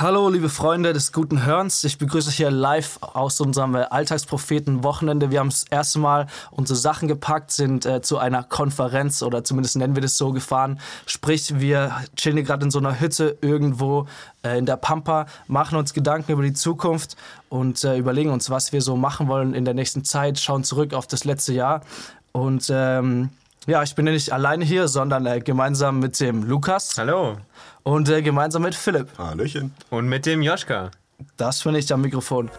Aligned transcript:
Hallo, 0.00 0.28
liebe 0.28 0.48
Freunde 0.48 0.92
des 0.92 1.10
guten 1.10 1.44
Hörens. 1.44 1.82
Ich 1.82 1.98
begrüße 1.98 2.28
euch 2.28 2.36
hier 2.36 2.52
live 2.52 3.00
aus 3.00 3.40
unserem 3.40 3.74
äh, 3.74 3.80
Alltagspropheten-Wochenende. 3.90 5.32
Wir 5.32 5.40
haben 5.40 5.50
das 5.50 5.64
erste 5.68 5.98
Mal 5.98 6.28
unsere 6.52 6.78
Sachen 6.78 7.08
gepackt, 7.08 7.50
sind 7.50 7.84
äh, 7.84 8.00
zu 8.00 8.16
einer 8.16 8.44
Konferenz 8.44 9.24
oder 9.24 9.42
zumindest 9.42 9.74
nennen 9.74 9.96
wir 9.96 10.00
das 10.00 10.16
so 10.16 10.30
gefahren. 10.30 10.78
Sprich, 11.06 11.58
wir 11.58 11.90
chillen 12.14 12.44
gerade 12.44 12.64
in 12.64 12.70
so 12.70 12.78
einer 12.78 13.00
Hütte 13.00 13.38
irgendwo 13.40 14.06
äh, 14.44 14.56
in 14.56 14.66
der 14.66 14.76
Pampa, 14.76 15.26
machen 15.48 15.76
uns 15.76 15.92
Gedanken 15.92 16.30
über 16.30 16.44
die 16.44 16.52
Zukunft 16.52 17.16
und 17.48 17.82
äh, 17.82 17.98
überlegen 17.98 18.30
uns, 18.30 18.50
was 18.50 18.72
wir 18.72 18.82
so 18.82 18.94
machen 18.94 19.26
wollen 19.26 19.52
in 19.52 19.64
der 19.64 19.74
nächsten 19.74 20.04
Zeit, 20.04 20.38
schauen 20.38 20.62
zurück 20.62 20.94
auf 20.94 21.08
das 21.08 21.24
letzte 21.24 21.54
Jahr 21.54 21.80
und 22.30 22.70
ähm, 22.72 23.30
ja, 23.66 23.82
ich 23.82 23.94
bin 23.94 24.06
ja 24.06 24.12
nicht 24.12 24.32
alleine 24.32 24.64
hier, 24.64 24.88
sondern 24.88 25.26
äh, 25.26 25.40
gemeinsam 25.40 25.98
mit 25.98 26.18
dem 26.20 26.42
Lukas. 26.44 26.94
Hallo. 26.96 27.36
Und 27.88 28.10
äh, 28.10 28.20
gemeinsam 28.20 28.60
mit 28.64 28.74
Philipp. 28.74 29.08
Hallöchen. 29.16 29.72
Und 29.88 30.10
mit 30.10 30.26
dem 30.26 30.42
Joschka. 30.42 30.90
Das 31.38 31.62
finde 31.62 31.78
ich 31.78 31.90
am 31.90 32.02
Mikrofon. 32.02 32.50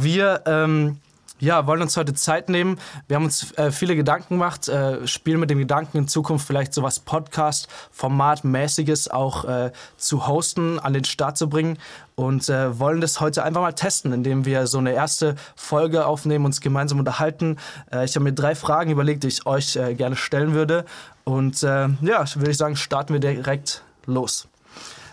Wir 0.00 0.40
ähm, 0.46 0.96
ja, 1.38 1.66
wollen 1.66 1.82
uns 1.82 1.96
heute 1.96 2.14
Zeit 2.14 2.48
nehmen. 2.48 2.78
Wir 3.08 3.16
haben 3.16 3.24
uns 3.24 3.52
äh, 3.58 3.70
viele 3.70 3.96
Gedanken 3.96 4.34
gemacht, 4.34 4.68
äh, 4.68 5.06
spielen 5.06 5.40
mit 5.40 5.50
dem 5.50 5.58
Gedanken 5.58 5.98
in 5.98 6.08
Zukunft 6.08 6.46
vielleicht 6.46 6.72
sowas 6.72 7.00
Podcast-Format-mäßiges 7.00 9.08
auch 9.08 9.44
äh, 9.44 9.72
zu 9.96 10.26
hosten, 10.26 10.78
an 10.78 10.94
den 10.94 11.04
Start 11.04 11.36
zu 11.36 11.48
bringen 11.48 11.78
und 12.14 12.48
äh, 12.48 12.78
wollen 12.78 13.00
das 13.00 13.20
heute 13.20 13.44
einfach 13.44 13.60
mal 13.60 13.72
testen, 13.72 14.12
indem 14.12 14.46
wir 14.46 14.66
so 14.66 14.78
eine 14.78 14.92
erste 14.92 15.34
Folge 15.54 16.06
aufnehmen, 16.06 16.46
uns 16.46 16.60
gemeinsam 16.60 16.98
unterhalten. 16.98 17.58
Äh, 17.92 18.06
ich 18.06 18.16
habe 18.16 18.24
mir 18.24 18.32
drei 18.32 18.54
Fragen 18.54 18.90
überlegt, 18.90 19.24
die 19.24 19.28
ich 19.28 19.46
euch 19.46 19.76
äh, 19.76 19.94
gerne 19.94 20.16
stellen 20.16 20.54
würde. 20.54 20.84
Und 21.24 21.62
ja, 21.62 21.90
würde 22.00 22.50
ich 22.50 22.56
sagen, 22.56 22.76
starten 22.76 23.12
wir 23.12 23.18
direkt 23.18 23.82
los. 24.06 24.46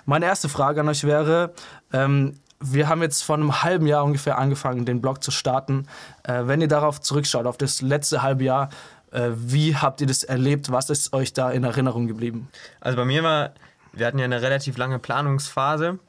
Meine 0.05 0.25
erste 0.25 0.47
Frage 0.47 0.81
an 0.81 0.89
euch 0.89 1.05
wäre, 1.05 1.53
ähm, 1.91 2.35
wir 2.64 2.88
haben 2.89 3.02
jetzt 3.02 3.23
vor 3.23 3.36
einem 3.36 3.64
halben 3.64 3.86
Jahr 3.88 4.03
ungefähr 4.03 4.38
angefangen, 4.38 4.86
den 4.86 5.02
Blog 5.02 5.23
zu 5.23 5.31
starten. 5.31 5.88
Äh, 6.23 6.44
wenn 6.45 6.61
ihr 6.61 6.67
darauf 6.67 7.02
zurückschaut, 7.02 7.45
auf 7.45 7.58
das 7.58 7.81
letzte 7.81 8.22
halbe 8.22 8.44
Jahr, 8.45 8.70
äh, 9.11 9.30
wie 9.36 9.75
habt 9.75 10.02
ihr 10.02 10.08
das 10.08 10.23
erlebt? 10.23 10.72
Was 10.72 10.89
ist 10.89 11.14
euch 11.14 11.33
da 11.33 11.52
in 11.52 11.64
Erinnerung 11.64 12.08
geblieben? 12.08 12.50
Also 12.81 12.97
bei 12.97 13.05
mir 13.05 13.23
war, 13.23 13.52
wir 13.92 14.08
hatten 14.08 14.17
ja 14.20 14.25
eine 14.25 14.42
relativ 14.42 14.78
lange 14.78 15.00
Planungsphase. 15.00 16.00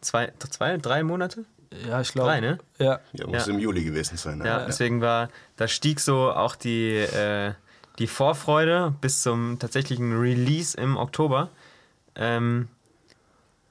Zwei, 0.00 0.32
zwei 0.50 0.76
drei 0.78 1.02
Monate? 1.02 1.44
Ja, 1.88 2.00
ich 2.00 2.12
glaube. 2.12 2.30
Drei, 2.30 2.40
ne? 2.40 2.58
Ja. 2.78 2.98
Ja, 3.12 3.26
muss 3.26 3.46
Ja. 3.46 3.52
im 3.52 3.60
Juli 3.60 3.84
gewesen 3.84 4.16
sein. 4.16 4.38
Ne? 4.38 4.46
Ja, 4.46 4.64
deswegen 4.66 5.00
war, 5.00 5.28
da 5.56 5.68
stieg 5.68 6.00
so 6.00 6.32
auch 6.32 6.56
die, 6.56 6.96
äh, 6.96 7.52
die 7.98 8.06
Vorfreude 8.08 8.94
bis 9.00 9.22
zum 9.22 9.58
tatsächlichen 9.58 10.18
Release 10.18 10.76
im 10.76 10.96
Oktober. 10.96 11.50
Ähm, 12.16 12.68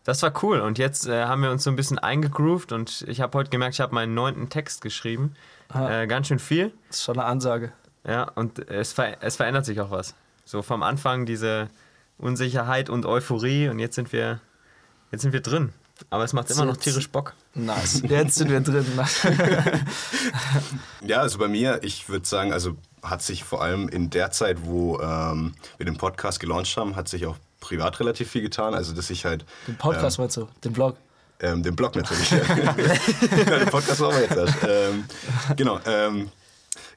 das 0.04 0.22
war 0.24 0.34
cool 0.44 0.60
und 0.62 0.78
jetzt 0.78 1.08
äh, 1.08 1.26
haben 1.26 1.44
wir 1.44 1.52
uns 1.52 1.64
so 1.64 1.70
ein 1.70 1.76
bisschen 1.76 2.00
eingegroovt 2.00 2.72
und 2.72 3.06
ich 3.08 3.22
habe 3.22 3.38
heute 3.38 3.50
gemerkt, 3.50 3.76
ich 3.76 3.82
habe 3.82 3.94
meinen 3.94 4.14
neunten 4.14 4.50
Text 4.50 4.82
geschrieben. 4.82 5.36
Ah. 5.70 6.02
Äh, 6.02 6.08
ganz 6.08 6.28
schön 6.28 6.40
viel. 6.40 6.72
Das 6.88 6.98
ist 6.98 7.04
schon 7.04 7.20
eine 7.20 7.26
Ansage. 7.26 7.72
Ja, 8.06 8.24
und 8.24 8.60
es, 8.70 8.94
ver 8.94 9.18
es 9.22 9.36
verändert 9.36 9.66
sich 9.66 9.80
auch 9.82 9.92
was. 9.92 10.16
So 10.46 10.62
vom 10.62 10.84
Anfang 10.84 11.26
diese 11.26 11.70
Unsicherheit 12.18 12.90
und 12.90 13.06
Euphorie 13.06 13.70
und 13.70 13.80
jetzt 13.80 13.96
sind 13.96 14.12
wir, 14.12 14.40
jetzt 15.12 15.22
sind 15.22 15.34
wir 15.34 15.42
drin. 15.42 15.74
Aber 16.10 16.24
es 16.24 16.34
macht 16.34 16.50
immer 16.50 16.66
noch 16.66 16.78
tierisch 16.78 17.10
Bock. 17.10 17.34
Nice. 17.54 18.02
Jetzt 18.08 18.36
sind 18.36 18.50
wir 18.50 18.62
drin. 18.62 18.86
Ja, 21.02 21.22
also 21.22 21.40
bei 21.40 21.48
mir, 21.48 21.80
ich 21.84 22.08
würde 22.10 22.26
sagen, 22.26 22.54
also 22.54 22.76
hat 23.02 23.22
sich 23.22 23.44
vor 23.44 23.62
allem 23.62 23.90
in 23.90 24.10
der 24.10 24.32
Zeit, 24.32 24.66
wo 24.66 25.00
ähm, 25.00 25.56
wir 25.78 25.86
den 25.86 25.98
Podcast 25.98 26.40
gelauncht 26.40 26.76
haben, 26.78 26.96
hat 26.96 27.08
sich 27.08 27.26
auch 27.26 27.38
privat 27.60 28.00
relativ 28.00 28.32
viel 28.32 28.42
getan. 28.42 28.74
Also 28.74 28.94
dass 28.94 29.10
ich 29.10 29.26
halt 29.26 29.46
Den 29.68 29.78
Podcast 29.78 30.20
meinst 30.20 30.38
du? 30.38 30.48
Den 30.64 30.74
Blog? 30.74 30.96
ähm, 31.42 31.64
den 31.64 31.76
Blog 31.76 31.96
natürlich. 31.96 32.30
den 32.30 33.66
Podcast 33.68 34.02
machen 34.02 34.16
wir 34.16 34.22
jetzt 34.22 34.36
erst. 34.36 34.56
Ähm, 34.68 35.06
genau. 35.56 35.80
Ähm, 35.86 36.30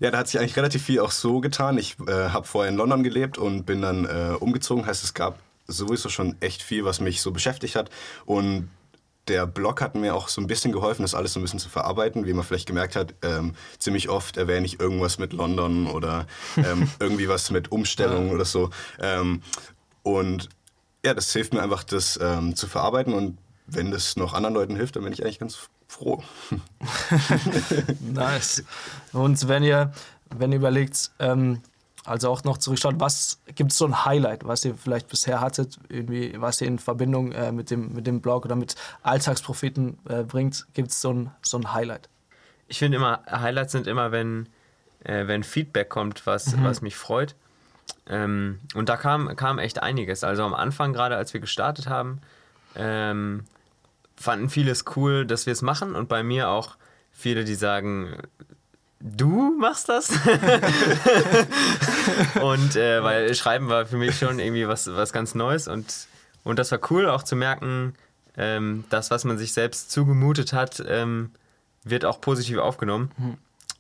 ja, 0.01 0.11
da 0.11 0.19
hat 0.19 0.29
sich 0.29 0.41
eigentlich 0.41 0.57
relativ 0.57 0.83
viel 0.83 1.01
auch 1.01 1.13
so 1.13 1.41
getan. 1.41 1.79
Ich 1.79 1.97
äh, 2.07 2.31
habe 2.31 2.47
vorher 2.47 2.71
in 2.71 2.77
London 2.77 3.03
gelebt 3.03 3.39
und 3.39 3.65
bin 3.65 3.83
dann 3.83 4.05
äh, 4.05 4.35
umgezogen. 4.39 4.87
Heißt, 4.87 5.05
es 5.05 5.15
gab 5.15 5.39
sowieso 5.69 6.09
schon 6.09 6.37
echt 6.41 6.63
viel, 6.63 6.85
was 6.85 7.01
mich 7.01 7.23
so 7.23 7.31
beschäftigt 7.31 7.77
hat. 7.77 7.91
Und 8.27 8.69
der 9.29 9.47
Blog 9.47 9.81
hat 9.81 9.95
mir 9.95 10.17
auch 10.17 10.27
so 10.27 10.41
ein 10.41 10.49
bisschen 10.49 10.73
geholfen, 10.73 11.03
das 11.03 11.15
alles 11.15 11.33
so 11.33 11.39
ein 11.39 11.43
bisschen 11.43 11.61
zu 11.61 11.69
verarbeiten. 11.69 12.27
Wie 12.27 12.33
man 12.33 12.45
vielleicht 12.45 12.67
gemerkt 12.67 12.97
hat, 12.97 13.15
ähm, 13.23 13.55
ziemlich 13.79 14.09
oft 14.09 14.37
erwähne 14.37 14.67
ich 14.67 14.81
irgendwas 14.81 15.19
mit 15.19 15.33
London 15.33 15.87
oder 15.87 16.27
ähm, 16.57 16.91
irgendwie 16.99 17.29
was 17.29 17.53
mit 17.53 17.71
Umstellung 17.71 18.31
oder 18.31 18.45
so. 18.45 18.71
Ähm, 19.01 19.43
und 20.03 20.49
ja, 21.05 21.15
das 21.15 21.33
hilft 21.33 21.53
mir 21.53 21.63
einfach, 21.63 21.85
das 21.85 22.19
ähm, 22.23 22.55
zu 22.57 22.67
verarbeiten. 22.67 23.13
Und 23.13 23.39
wenn 23.67 23.91
das 23.91 24.17
noch 24.17 24.35
anderen 24.35 24.55
Leuten 24.55 24.77
hilft, 24.77 24.97
dann 24.97 25.05
bin 25.05 25.13
ich 25.13 25.23
eigentlich 25.23 25.39
ganz 25.39 25.69
froh. 25.89 26.23
Nice. 28.01 28.65
Und 29.13 29.49
wenn 29.49 29.63
ihr, 29.63 29.93
wenn 30.31 30.53
ihr 30.53 30.59
überlegt, 30.59 31.11
ähm, 31.19 31.61
also 32.05 32.31
auch 32.31 32.43
noch 32.45 32.59
zurückschaut, 32.59 32.99
was 32.99 33.41
gibt 33.55 33.73
es 33.73 33.79
so 33.79 33.87
ein 33.87 34.05
Highlight, 34.05 34.45
was 34.45 34.65
ihr 34.65 34.75
vielleicht 34.75 35.09
bisher 35.09 35.41
hattet, 35.41 35.79
irgendwie, 35.89 36.35
was 36.39 36.61
ihr 36.61 36.67
in 36.67 36.79
Verbindung 36.79 37.33
äh, 37.33 37.53
mit, 37.53 37.71
dem, 37.71 37.93
mit 37.93 38.07
dem 38.07 38.21
Blog 38.21 38.45
oder 38.45 38.57
mit 38.57 38.75
Alltagspropheten 39.03 39.99
äh, 40.09 40.23
bringt, 40.25 40.67
gibt 40.75 40.91
es 40.91 41.01
so 41.01 41.13
ein, 41.13 41.31
so 41.43 41.59
ein 41.59 41.73
Highlight? 41.73 42.09
Ich 42.69 42.79
finde 42.79 42.97
immer, 42.97 43.23
Highlights 43.31 43.73
sind 43.73 43.87
immer, 43.87 44.13
wenn, 44.13 44.49
äh, 45.05 45.27
wenn 45.27 45.45
Feedback 45.45 45.91
kommt, 45.91 46.27
was, 46.27 46.61
was 46.63 46.81
mich 46.81 46.97
freut. 46.97 47.37
Ähm, 48.09 48.61
und 48.75 48.89
da 48.89 48.97
kam, 48.97 49.35
kam 49.37 49.59
echt 49.59 49.83
einiges. 49.83 50.25
Also 50.25 50.45
am 50.45 50.55
Anfang, 50.55 50.93
gerade 50.93 51.17
als 51.17 51.33
wir 51.33 51.41
gestartet 51.41 51.89
haben, 51.89 52.21
ähm, 52.75 53.45
fanden 54.17 54.51
viele 54.51 54.71
es 54.71 54.85
cool, 54.97 55.27
dass 55.27 55.47
wir 55.47 55.53
es 55.53 55.63
machen. 55.63 55.95
Und 55.95 56.09
bei 56.09 56.23
mir 56.23 56.49
auch 56.49 56.77
viele, 57.13 57.45
die 57.45 57.55
sagen, 57.55 58.17
du 59.01 59.57
machst 59.59 59.89
das? 59.89 60.11
und 62.43 62.77
äh, 62.77 63.03
weil 63.03 63.35
Schreiben 63.35 63.69
war 63.69 63.87
für 63.87 63.97
mich 63.97 64.19
schon 64.19 64.39
irgendwie 64.39 64.69
was, 64.69 64.87
was 64.95 65.13
ganz 65.13 65.35
Neues. 65.35 65.69
Und, 65.69 66.07
und 66.45 66.59
das 66.59 66.71
war 66.73 66.81
cool, 66.91 67.09
auch 67.09 67.23
zu 67.23 67.37
merken, 67.37 67.95
ähm, 68.37 68.85
das, 68.91 69.11
was 69.11 69.25
man 69.25 69.39
sich 69.39 69.53
selbst 69.53 69.91
zugemutet 69.91 70.53
hat, 70.53 70.83
ähm, 70.87 71.33
wird 71.85 72.05
auch 72.05 72.21
positiv 72.21 72.59
aufgenommen. 72.59 73.11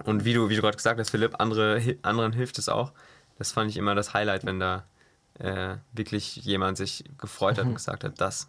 Und 0.05 0.25
wie 0.25 0.34
du, 0.34 0.49
wie 0.49 0.56
du 0.56 0.62
gerade 0.62 0.77
gesagt 0.77 0.99
hast, 0.99 1.11
Philipp, 1.11 1.37
andere, 1.39 1.97
anderen 2.03 2.33
hilft 2.33 2.59
es 2.59 2.69
auch. 2.69 2.93
Das 3.42 3.50
fand 3.50 3.69
ich 3.69 3.76
immer 3.76 3.97
das 3.97 4.14
Highlight, 4.14 4.47
wenn 4.47 4.60
da 4.60 4.84
äh, 5.41 5.75
wirklich 5.92 6.36
jemand 6.36 6.76
sich 6.76 7.03
gefreut 7.19 7.58
hat 7.58 7.66
und 7.66 7.75
gesagt 7.75 8.04
hat, 8.04 8.20
das 8.20 8.48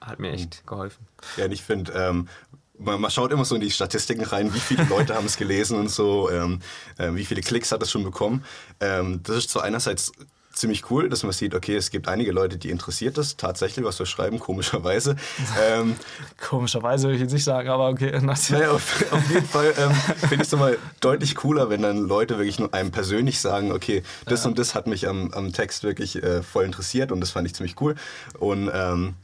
hat 0.00 0.18
mir 0.18 0.32
echt 0.32 0.66
geholfen. 0.66 1.06
Ja, 1.36 1.44
und 1.44 1.52
ich 1.52 1.62
finde, 1.62 1.92
ähm, 1.92 2.28
man, 2.76 3.00
man 3.00 3.12
schaut 3.12 3.30
immer 3.30 3.44
so 3.44 3.54
in 3.54 3.60
die 3.60 3.70
Statistiken 3.70 4.24
rein, 4.24 4.52
wie 4.52 4.58
viele 4.58 4.82
Leute 4.86 5.14
haben 5.14 5.26
es 5.26 5.36
gelesen 5.36 5.78
und 5.78 5.88
so, 5.88 6.28
ähm, 6.32 6.58
ähm, 6.98 7.14
wie 7.14 7.24
viele 7.24 7.42
Klicks 7.42 7.70
hat 7.70 7.80
es 7.80 7.92
schon 7.92 8.02
bekommen. 8.02 8.44
Ähm, 8.80 9.22
das 9.22 9.36
ist 9.36 9.50
so 9.50 9.60
einerseits 9.60 10.10
ziemlich 10.58 10.90
cool, 10.90 11.08
dass 11.08 11.22
man 11.22 11.32
sieht, 11.32 11.54
okay, 11.54 11.76
es 11.76 11.90
gibt 11.90 12.08
einige 12.08 12.32
Leute, 12.32 12.58
die 12.58 12.70
interessiert 12.70 13.16
das 13.18 13.36
tatsächlich, 13.36 13.84
was 13.84 13.98
wir 13.98 14.06
schreiben, 14.06 14.38
komischerweise. 14.38 15.16
ähm, 15.70 15.96
Komischerweise 16.40 17.04
würde 17.04 17.16
ich 17.16 17.22
jetzt 17.22 17.32
nicht 17.32 17.44
sagen, 17.44 17.68
aber 17.68 17.88
okay. 17.88 18.18
naja, 18.50 18.70
auf, 18.70 19.12
auf 19.12 19.30
jeden 19.30 19.46
Fall 19.46 19.72
ähm, 19.78 19.92
finde 20.20 20.34
ich 20.36 20.40
es 20.42 20.52
nochmal 20.52 20.78
deutlich 21.00 21.34
cooler, 21.34 21.70
wenn 21.70 21.82
dann 21.82 21.98
Leute 21.98 22.38
wirklich 22.38 22.58
nur 22.58 22.74
einem 22.74 22.90
persönlich 22.90 23.40
sagen, 23.40 23.72
okay, 23.72 24.02
das 24.26 24.44
und 24.46 24.58
das 24.58 24.74
hat 24.74 24.86
mich 24.86 25.08
am, 25.08 25.32
am 25.32 25.52
Text 25.52 25.82
wirklich 25.82 26.22
äh, 26.22 26.42
voll 26.42 26.64
interessiert 26.64 27.12
und 27.12 27.20
das 27.20 27.30
fand 27.30 27.46
ich 27.46 27.54
ziemlich 27.54 27.80
cool. 27.80 27.94
Und 28.38 28.70
ähm, 28.72 29.14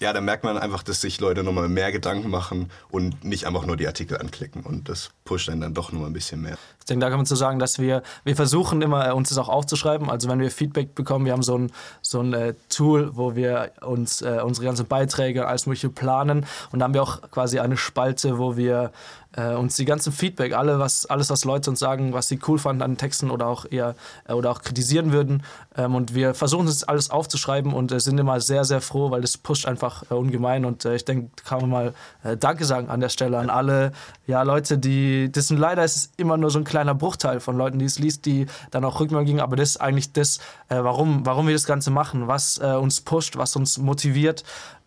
ja, 0.00 0.12
da 0.12 0.20
merkt 0.20 0.44
man 0.44 0.58
einfach, 0.58 0.82
dass 0.82 1.00
sich 1.00 1.20
Leute 1.20 1.42
nochmal 1.42 1.68
mehr 1.68 1.92
Gedanken 1.92 2.30
machen 2.30 2.70
und 2.90 3.24
nicht 3.24 3.46
einfach 3.46 3.64
nur 3.64 3.76
die 3.76 3.86
Artikel 3.86 4.18
anklicken. 4.18 4.62
Und 4.62 4.88
das 4.88 5.10
pusht 5.24 5.48
einen 5.48 5.60
dann 5.60 5.74
doch 5.74 5.92
nochmal 5.92 6.10
ein 6.10 6.12
bisschen 6.12 6.42
mehr. 6.42 6.56
Ich 6.80 6.86
denke, 6.86 7.04
da 7.04 7.08
kann 7.08 7.18
man 7.18 7.26
zu 7.26 7.36
sagen, 7.36 7.58
dass 7.58 7.78
wir, 7.78 8.02
wir 8.24 8.36
versuchen 8.36 8.82
immer, 8.82 9.08
äh, 9.08 9.12
uns 9.12 9.30
das 9.30 9.38
auch 9.38 9.48
aufzuschreiben. 9.48 10.10
Also 10.10 10.28
wenn 10.28 10.40
wir 10.40 10.50
Feedback 10.50 10.94
bekommen, 10.94 11.24
wir 11.24 11.32
haben 11.32 11.42
so 11.42 11.56
ein, 11.56 11.72
so 12.02 12.20
ein 12.20 12.34
äh, 12.34 12.54
Tool, 12.68 13.16
wo 13.16 13.34
wir 13.34 13.72
uns 13.80 14.20
äh, 14.20 14.40
unsere 14.44 14.66
ganzen 14.66 14.86
Beiträge, 14.86 15.46
alles 15.46 15.66
mögliche 15.66 15.88
planen. 15.88 16.44
Und 16.72 16.80
da 16.80 16.84
haben 16.84 16.94
wir 16.94 17.02
auch 17.02 17.22
quasi 17.30 17.58
eine 17.58 17.76
Spalte, 17.76 18.38
wo 18.38 18.56
wir 18.56 18.92
äh, 19.36 19.54
uns 19.54 19.76
die 19.76 19.84
ganzen 19.84 20.12
Feedback, 20.12 20.54
alle, 20.54 20.78
was, 20.78 21.06
alles, 21.06 21.30
was 21.30 21.44
Leute 21.44 21.70
uns 21.70 21.80
sagen, 21.80 22.12
was 22.12 22.28
sie 22.28 22.38
cool 22.46 22.58
fanden 22.58 22.82
an 22.82 22.96
Texten 22.96 23.30
oder 23.30 23.46
auch 23.46 23.66
eher 23.70 23.94
äh, 24.28 24.32
oder 24.32 24.50
auch 24.50 24.62
kritisieren 24.62 25.12
würden. 25.12 25.42
Ähm, 25.76 25.94
und 25.94 26.14
wir 26.14 26.34
versuchen 26.34 26.66
das 26.66 26.84
alles 26.84 27.10
aufzuschreiben 27.10 27.72
und 27.72 27.92
äh, 27.92 28.00
sind 28.00 28.18
immer 28.18 28.40
sehr, 28.40 28.64
sehr 28.64 28.80
froh, 28.80 29.10
weil 29.10 29.20
das 29.20 29.36
pusht 29.36 29.66
einfach 29.66 30.10
äh, 30.10 30.14
ungemein. 30.14 30.64
Und 30.64 30.84
äh, 30.84 30.94
ich 30.94 31.04
denke, 31.04 31.30
kann 31.44 31.60
man 31.60 31.70
mal 31.70 31.94
Danke 32.40 32.64
sagen 32.64 32.88
an 32.88 33.00
der 33.00 33.10
Stelle 33.10 33.38
an 33.38 33.50
alle 33.50 33.92
ja, 34.26 34.42
Leute, 34.42 34.78
die, 34.78 35.30
das 35.30 35.48
sind 35.48 35.58
leider 35.58 35.84
ist 35.84 35.96
es 35.96 36.12
immer 36.16 36.38
nur 36.38 36.50
so 36.50 36.58
ein 36.58 36.64
kleiner 36.64 36.94
Bruchteil 36.94 37.38
von 37.40 37.56
Leuten, 37.56 37.78
die 37.78 37.84
es 37.84 37.98
liest, 37.98 38.24
die 38.24 38.46
dann 38.70 38.84
auch 38.84 38.98
Rückmeldung 38.98 39.26
geben, 39.26 39.40
aber 39.40 39.56
das 39.56 39.70
ist 39.70 39.76
eigentlich 39.76 40.12
das, 40.12 40.38
warum, 40.68 41.26
warum 41.26 41.46
wir 41.46 41.52
das 41.52 41.66
Ganze 41.66 41.90
machen, 41.90 42.28
was 42.28 42.56
uns 42.58 43.02
pusht, 43.02 43.36
was 43.36 43.56
uns 43.56 43.76
motiviert. 43.76 44.44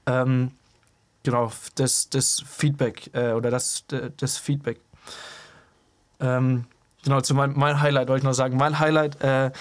Ähm, 0.07 0.51
genau, 1.23 1.51
das, 1.75 2.09
das 2.09 2.43
Feedback 2.47 3.09
äh, 3.13 3.31
oder 3.31 3.51
das, 3.51 3.85
das 4.17 4.37
Feedback. 4.37 4.79
Ähm, 6.19 6.65
genau, 7.03 7.21
zu 7.21 7.35
mein, 7.35 7.53
mein 7.55 7.81
Highlight 7.81 8.07
wollte 8.07 8.19
ich 8.19 8.25
noch 8.25 8.33
sagen. 8.33 8.57
Mein 8.57 8.79
Highlight 8.79 9.21
äh, 9.21 9.51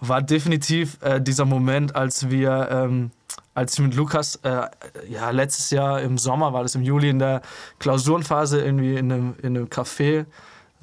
war 0.00 0.20
definitiv 0.20 0.98
äh, 1.00 1.20
dieser 1.20 1.44
Moment, 1.44 1.94
als 1.94 2.28
wir, 2.28 2.68
ähm, 2.70 3.12
als 3.54 3.74
ich 3.74 3.80
mit 3.80 3.94
Lukas, 3.94 4.36
äh, 4.42 4.66
ja, 5.08 5.30
letztes 5.30 5.70
Jahr 5.70 6.00
im 6.00 6.18
Sommer, 6.18 6.52
war 6.52 6.62
das 6.62 6.74
im 6.74 6.82
Juli, 6.82 7.08
in 7.08 7.20
der 7.20 7.40
Klausurenphase 7.78 8.60
irgendwie 8.60 8.96
in 8.96 9.12
einem, 9.12 9.34
in 9.42 9.56
einem 9.56 9.66
Café 9.66 10.26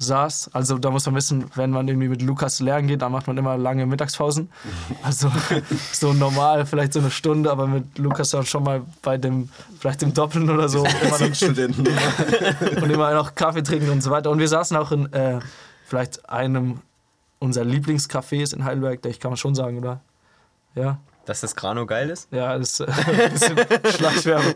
saß. 0.00 0.50
Also 0.54 0.78
da 0.78 0.90
muss 0.90 1.06
man 1.06 1.14
wissen, 1.14 1.44
wenn 1.54 1.70
man 1.70 1.86
irgendwie 1.86 2.08
mit 2.08 2.22
Lukas 2.22 2.60
lernen 2.60 2.88
geht, 2.88 3.02
dann 3.02 3.12
macht 3.12 3.26
man 3.26 3.36
immer 3.36 3.56
lange 3.56 3.86
Mittagspausen. 3.86 4.50
Also 5.02 5.30
so 5.92 6.12
normal, 6.12 6.66
vielleicht 6.66 6.92
so 6.92 7.00
eine 7.00 7.10
Stunde, 7.10 7.50
aber 7.50 7.66
mit 7.66 7.98
Lukas 7.98 8.30
dann 8.30 8.44
schon 8.44 8.64
mal 8.64 8.82
bei 9.02 9.18
dem, 9.18 9.48
vielleicht 9.78 10.02
dem 10.02 10.12
Doppeln 10.12 10.50
oder 10.50 10.68
so. 10.68 10.84
Immer 11.02 11.18
dann, 11.18 11.34
Studenten. 11.34 11.86
und 12.82 12.90
immer 12.90 13.14
noch 13.14 13.34
Kaffee 13.34 13.62
trinken 13.62 13.90
und 13.90 14.02
so 14.02 14.10
weiter. 14.10 14.30
Und 14.30 14.38
wir 14.38 14.48
saßen 14.48 14.76
auch 14.76 14.92
in 14.92 15.12
äh, 15.12 15.40
vielleicht 15.84 16.28
einem 16.28 16.80
unserer 17.38 17.64
Lieblingscafés 17.64 18.54
in 18.54 18.64
Heidelberg, 18.64 19.02
der 19.02 19.10
ich 19.10 19.20
kann 19.20 19.30
man 19.30 19.36
schon 19.36 19.54
sagen, 19.54 19.78
oder? 19.78 20.00
Ja. 20.74 20.98
Dass 21.26 21.40
das 21.40 21.54
Grano 21.54 21.86
geil 21.86 22.10
ist? 22.10 22.28
Ja, 22.32 22.56
das 22.58 22.80
ist 22.80 22.80
äh, 22.80 22.86
ein 22.86 23.32
bisschen 23.32 23.58
Schleichwerbung. 23.96 24.54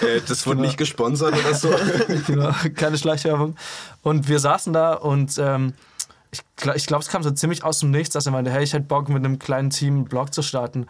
Äh, 0.00 0.20
das 0.26 0.46
wurde 0.46 0.60
nicht 0.60 0.78
gesponsert 0.78 1.34
oder 1.34 1.54
so. 1.54 1.74
genau, 2.26 2.50
keine 2.74 2.96
Schleichwerbung. 2.96 3.56
Und 4.02 4.28
wir 4.28 4.38
saßen 4.38 4.72
da 4.72 4.94
und 4.94 5.36
ähm, 5.38 5.74
ich, 6.30 6.42
ich 6.74 6.86
glaube, 6.86 7.02
es 7.02 7.08
kam 7.08 7.22
so 7.22 7.30
ziemlich 7.30 7.64
aus 7.64 7.80
dem 7.80 7.90
Nichts, 7.90 8.14
dass 8.14 8.26
er 8.26 8.32
meinte, 8.32 8.50
hey, 8.50 8.62
ich 8.62 8.72
hätte 8.72 8.84
Bock, 8.84 9.08
mit 9.08 9.24
einem 9.24 9.38
kleinen 9.38 9.70
Team 9.70 9.94
einen 9.94 10.04
Blog 10.04 10.32
zu 10.32 10.42
starten. 10.42 10.86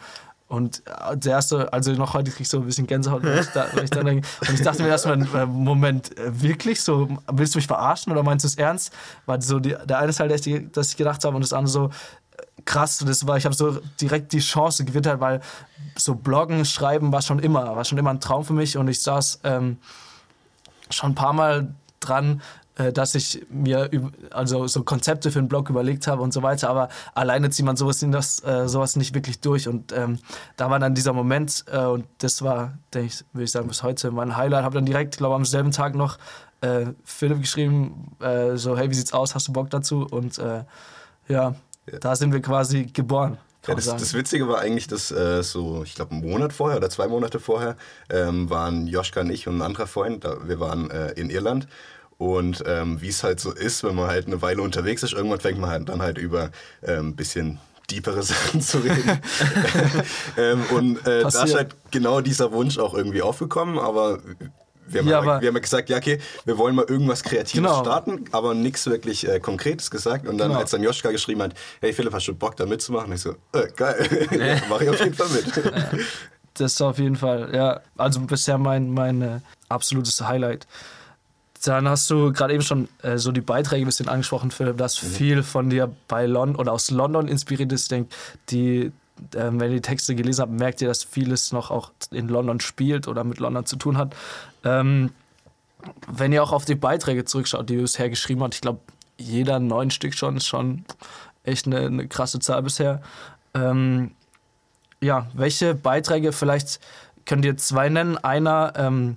Und 0.48 0.82
äh, 0.86 1.16
der 1.16 1.32
erste, 1.32 1.72
also 1.72 1.92
noch 1.92 2.14
heute 2.14 2.30
krieg 2.30 2.42
ich 2.42 2.48
so 2.48 2.58
ein 2.58 2.66
bisschen 2.66 2.86
Gänsehaut, 2.86 3.24
wenn 3.24 3.38
ich, 3.38 3.46
da, 3.48 3.66
wenn 3.74 3.84
ich 3.84 3.90
dann 3.90 4.06
denke. 4.06 4.28
Und 4.48 4.54
ich 4.54 4.62
dachte 4.62 4.82
mir 4.82 4.88
erstmal, 4.88 5.20
äh, 5.20 5.46
Moment, 5.46 6.16
äh, 6.18 6.40
wirklich? 6.40 6.80
So, 6.80 7.08
willst 7.32 7.54
du 7.54 7.58
mich 7.58 7.66
verarschen 7.66 8.12
oder 8.12 8.22
meinst 8.22 8.44
du 8.44 8.48
es 8.48 8.54
ernst? 8.54 8.92
War 9.26 9.40
so 9.42 9.58
die, 9.58 9.74
der 9.84 9.98
eine 9.98 10.12
Teil, 10.12 10.28
dass 10.28 10.46
ich 10.46 10.96
gedacht 10.96 11.24
habe, 11.24 11.34
und 11.34 11.42
das 11.42 11.52
andere 11.52 11.72
so, 11.72 11.90
krass, 12.66 12.98
das 12.98 13.26
war, 13.26 13.38
ich 13.38 13.46
habe 13.46 13.54
so 13.54 13.80
direkt 14.00 14.32
die 14.32 14.40
Chance 14.40 14.84
gewittert, 14.84 15.20
weil 15.20 15.40
so 15.96 16.14
Bloggen, 16.14 16.64
Schreiben 16.64 17.12
war 17.12 17.22
schon 17.22 17.38
immer, 17.38 17.76
war 17.76 17.84
schon 17.84 17.96
immer 17.96 18.10
ein 18.10 18.20
Traum 18.20 18.44
für 18.44 18.52
mich 18.52 18.76
und 18.76 18.88
ich 18.88 19.00
saß 19.00 19.40
ähm, 19.44 19.78
schon 20.90 21.12
ein 21.12 21.14
paar 21.14 21.32
Mal 21.32 21.74
dran, 22.00 22.42
äh, 22.76 22.92
dass 22.92 23.14
ich 23.14 23.46
mir 23.48 23.88
also 24.30 24.66
so 24.66 24.82
Konzepte 24.82 25.30
für 25.30 25.38
einen 25.38 25.48
Blog 25.48 25.70
überlegt 25.70 26.06
habe 26.08 26.22
und 26.22 26.32
so 26.32 26.42
weiter, 26.42 26.68
aber 26.68 26.88
alleine 27.14 27.50
zieht 27.50 27.64
man 27.64 27.76
sowas, 27.76 28.04
das, 28.10 28.44
äh, 28.44 28.68
sowas 28.68 28.96
nicht 28.96 29.14
wirklich 29.14 29.40
durch 29.40 29.68
und 29.68 29.92
ähm, 29.92 30.18
da 30.56 30.68
war 30.68 30.78
dann 30.78 30.94
dieser 30.94 31.12
Moment 31.12 31.64
äh, 31.70 31.78
und 31.78 32.04
das 32.18 32.42
war, 32.42 32.76
denke 32.92 33.06
ich, 33.06 33.24
würde 33.32 33.44
ich 33.44 33.52
sagen, 33.52 33.68
bis 33.68 33.82
heute 33.82 34.10
mein 34.10 34.36
Highlight. 34.36 34.64
Habe 34.64 34.74
dann 34.74 34.86
direkt, 34.86 35.18
glaube 35.18 35.36
am 35.36 35.44
selben 35.44 35.70
Tag 35.70 35.94
noch 35.94 36.18
äh, 36.60 36.86
Philipp 37.04 37.40
geschrieben, 37.40 38.16
äh, 38.20 38.56
so 38.56 38.76
hey, 38.76 38.90
wie 38.90 38.94
sieht's 38.94 39.12
aus, 39.12 39.34
hast 39.34 39.48
du 39.48 39.52
Bock 39.52 39.70
dazu? 39.70 40.06
Und 40.10 40.38
äh, 40.38 40.64
ja, 41.90 41.98
da 41.98 42.16
sind 42.16 42.32
wir 42.32 42.40
quasi 42.40 42.86
geboren. 42.86 43.38
Ja, 43.66 43.74
das, 43.74 43.86
das 43.86 44.14
Witzige 44.14 44.48
war 44.48 44.60
eigentlich, 44.60 44.86
dass 44.86 45.10
äh, 45.10 45.42
so, 45.42 45.82
ich 45.84 45.96
glaube, 45.96 46.12
einen 46.12 46.28
Monat 46.28 46.52
vorher 46.52 46.76
oder 46.76 46.88
zwei 46.88 47.08
Monate 47.08 47.40
vorher 47.40 47.76
ähm, 48.10 48.48
waren 48.48 48.86
Joschka 48.86 49.20
und 49.20 49.30
ich 49.30 49.48
und 49.48 49.58
ein 49.58 49.62
anderer 49.62 49.86
Freund, 49.88 50.24
da, 50.24 50.36
wir 50.46 50.60
waren 50.60 50.90
äh, 50.90 51.12
in 51.12 51.30
Irland. 51.30 51.66
Und 52.18 52.64
ähm, 52.66 53.02
wie 53.02 53.08
es 53.08 53.22
halt 53.22 53.40
so 53.40 53.52
ist, 53.52 53.84
wenn 53.84 53.94
man 53.94 54.08
halt 54.08 54.26
eine 54.26 54.40
Weile 54.40 54.62
unterwegs 54.62 55.02
ist, 55.02 55.12
irgendwann 55.12 55.40
fängt 55.40 55.58
man 55.58 55.68
halt 55.68 55.88
dann 55.88 56.00
halt 56.00 56.16
über 56.16 56.50
ein 56.82 56.98
ähm, 56.98 57.16
bisschen 57.16 57.58
deepere 57.90 58.22
Sachen 58.22 58.60
zu 58.60 58.78
reden. 58.78 59.20
ähm, 60.36 60.62
und 60.72 61.06
äh, 61.06 61.22
da 61.22 61.28
ist 61.28 61.54
halt 61.54 61.74
genau 61.90 62.20
dieser 62.20 62.52
Wunsch 62.52 62.78
auch 62.78 62.94
irgendwie 62.94 63.22
aufgekommen, 63.22 63.78
aber 63.78 64.20
wir 64.88 65.00
haben, 65.00 65.08
Ja, 65.08 65.18
aber- 65.18 65.40
wir 65.40 65.48
haben 65.48 65.60
gesagt, 65.60 65.88
ja 65.88 65.96
okay, 65.96 66.18
wir 66.44 66.58
wollen 66.58 66.74
mal 66.74 66.84
irgendwas 66.88 67.22
Kreatives 67.22 67.52
Genau. 67.52 67.80
starten, 67.82 68.24
aber 68.32 68.54
nichts 68.54 68.86
wirklich 68.86 69.26
äh, 69.28 69.40
Konkretes 69.40 69.90
gesagt. 69.90 70.26
Und 70.26 70.38
dann, 70.38 70.48
Genau. 70.48 70.60
als 70.60 70.70
dann 70.70 70.82
Joschka 70.82 71.10
geschrieben 71.10 71.42
hat, 71.42 71.54
hey 71.80 71.92
Philipp, 71.92 72.12
hast 72.14 72.26
du 72.28 72.34
Bock 72.34 72.56
da 72.56 72.66
mitzumachen? 72.66 73.12
Ich 73.12 73.20
so, 73.22 73.30
äh, 73.52 73.68
geil, 73.74 74.28
ja, 74.38 74.56
mach 74.68 74.80
ich 74.80 74.88
auf 74.88 75.00
jeden 75.00 75.14
Fall 75.14 75.28
mit. 75.28 75.46
Das 76.58 76.80
auf 76.80 76.98
jeden 76.98 77.16
Fall, 77.16 77.54
ja. 77.54 77.80
Also 77.98 78.18
bisher 78.20 78.56
mein, 78.56 78.90
mein 78.90 79.20
äh, 79.20 79.40
absolutes 79.68 80.22
Highlight. 80.22 80.66
Dann 81.64 81.86
hast 81.86 82.08
du 82.10 82.32
gerade 82.32 82.54
eben 82.54 82.62
schon 82.62 82.88
äh, 83.02 83.18
so 83.18 83.30
die 83.30 83.42
Beiträge 83.42 83.84
ein 83.84 83.86
bisschen 83.86 84.08
angesprochen, 84.08 84.50
Philipp, 84.50 84.78
dass 84.78 84.96
viel 84.96 85.42
von 85.42 85.68
dir 85.68 85.94
bei 86.08 86.24
London 86.24 86.56
oder 86.56 86.72
aus 86.72 86.90
London 86.90 87.28
inspiriert 87.28 87.72
ist. 87.72 87.82
Ich 87.82 87.88
denke, 87.88 88.08
die, 88.48 88.90
wenn 89.32 89.60
ihr 89.60 89.76
die 89.76 89.80
Texte 89.80 90.14
gelesen 90.14 90.42
habt, 90.42 90.52
merkt 90.52 90.80
ihr, 90.82 90.88
dass 90.88 91.04
vieles 91.04 91.52
noch 91.52 91.70
auch 91.70 91.90
in 92.10 92.28
London 92.28 92.60
spielt 92.60 93.08
oder 93.08 93.24
mit 93.24 93.38
London 93.38 93.64
zu 93.66 93.76
tun 93.76 93.96
hat. 93.96 94.14
Ähm, 94.64 95.10
wenn 96.08 96.32
ihr 96.32 96.42
auch 96.42 96.52
auf 96.52 96.64
die 96.64 96.74
Beiträge 96.74 97.24
zurückschaut, 97.24 97.68
die 97.68 97.74
ihr 97.74 97.82
bisher 97.82 98.10
geschrieben 98.10 98.42
habt, 98.42 98.54
ich 98.54 98.60
glaube, 98.60 98.80
jeder 99.18 99.58
neun 99.58 99.90
Stück 99.90 100.14
schon 100.14 100.36
ist 100.36 100.46
schon 100.46 100.84
echt 101.44 101.66
eine, 101.66 101.86
eine 101.86 102.08
krasse 102.08 102.38
Zahl 102.40 102.62
bisher. 102.62 103.00
Ähm, 103.54 104.12
ja, 105.00 105.28
welche 105.34 105.74
Beiträge, 105.74 106.32
vielleicht 106.32 106.80
könnt 107.24 107.44
ihr 107.44 107.56
zwei 107.56 107.88
nennen. 107.88 108.18
Einer, 108.18 108.72
ähm, 108.76 109.16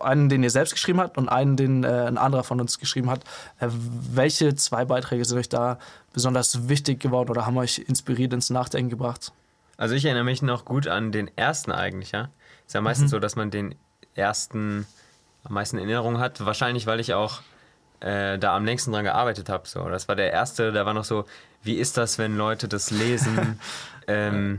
einen, 0.00 0.28
den 0.28 0.42
ihr 0.42 0.50
selbst 0.50 0.74
geschrieben 0.74 1.00
habt 1.00 1.18
und 1.18 1.28
einen, 1.28 1.56
den 1.56 1.84
äh, 1.84 2.06
ein 2.06 2.18
anderer 2.18 2.44
von 2.44 2.60
uns 2.60 2.78
geschrieben 2.78 3.10
hat. 3.10 3.24
Äh, 3.58 3.68
welche 3.70 4.54
zwei 4.54 4.84
Beiträge 4.84 5.24
sind 5.24 5.38
euch 5.38 5.48
da 5.48 5.78
besonders 6.12 6.68
wichtig 6.68 7.00
geworden 7.00 7.30
oder 7.30 7.46
haben 7.46 7.56
euch 7.56 7.78
inspiriert 7.78 8.32
ins 8.32 8.50
Nachdenken 8.50 8.90
gebracht? 8.90 9.32
Also 9.76 9.94
ich 9.94 10.04
erinnere 10.04 10.24
mich 10.24 10.42
noch 10.42 10.64
gut 10.64 10.86
an 10.86 11.12
den 11.12 11.30
ersten 11.36 11.72
eigentlich, 11.72 12.12
ja. 12.12 12.30
Ist 12.66 12.74
ja 12.74 12.80
meistens 12.80 13.10
so, 13.10 13.18
dass 13.18 13.36
man 13.36 13.50
den 13.50 13.74
ersten 14.14 14.86
am 15.44 15.54
meisten 15.54 15.76
in 15.76 15.84
Erinnerung 15.84 16.18
hat. 16.18 16.44
Wahrscheinlich, 16.44 16.86
weil 16.86 17.00
ich 17.00 17.14
auch 17.14 17.42
äh, 18.00 18.38
da 18.38 18.56
am 18.56 18.64
längsten 18.64 18.92
dran 18.92 19.04
gearbeitet 19.04 19.48
habe. 19.48 19.68
So. 19.68 19.88
Das 19.88 20.08
war 20.08 20.16
der 20.16 20.32
erste, 20.32 20.72
da 20.72 20.86
war 20.86 20.94
noch 20.94 21.04
so, 21.04 21.26
wie 21.62 21.74
ist 21.74 21.96
das, 21.96 22.18
wenn 22.18 22.36
Leute 22.36 22.68
das 22.68 22.90
lesen? 22.90 23.60
ähm, 24.06 24.58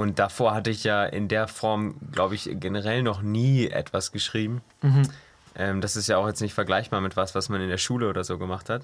und 0.00 0.18
davor 0.18 0.54
hatte 0.54 0.70
ich 0.70 0.82
ja 0.82 1.04
in 1.04 1.28
der 1.28 1.46
Form, 1.46 1.96
glaube 2.10 2.34
ich, 2.34 2.48
generell 2.54 3.02
noch 3.02 3.20
nie 3.20 3.68
etwas 3.68 4.12
geschrieben. 4.12 4.62
Ähm, 5.54 5.82
das 5.82 5.94
ist 5.94 6.08
ja 6.08 6.16
auch 6.16 6.26
jetzt 6.26 6.40
nicht 6.40 6.54
vergleichbar 6.54 7.02
mit 7.02 7.18
was, 7.18 7.34
was 7.34 7.50
man 7.50 7.60
in 7.60 7.68
der 7.68 7.76
Schule 7.76 8.08
oder 8.08 8.24
so 8.24 8.38
gemacht 8.38 8.70
hat. 8.70 8.80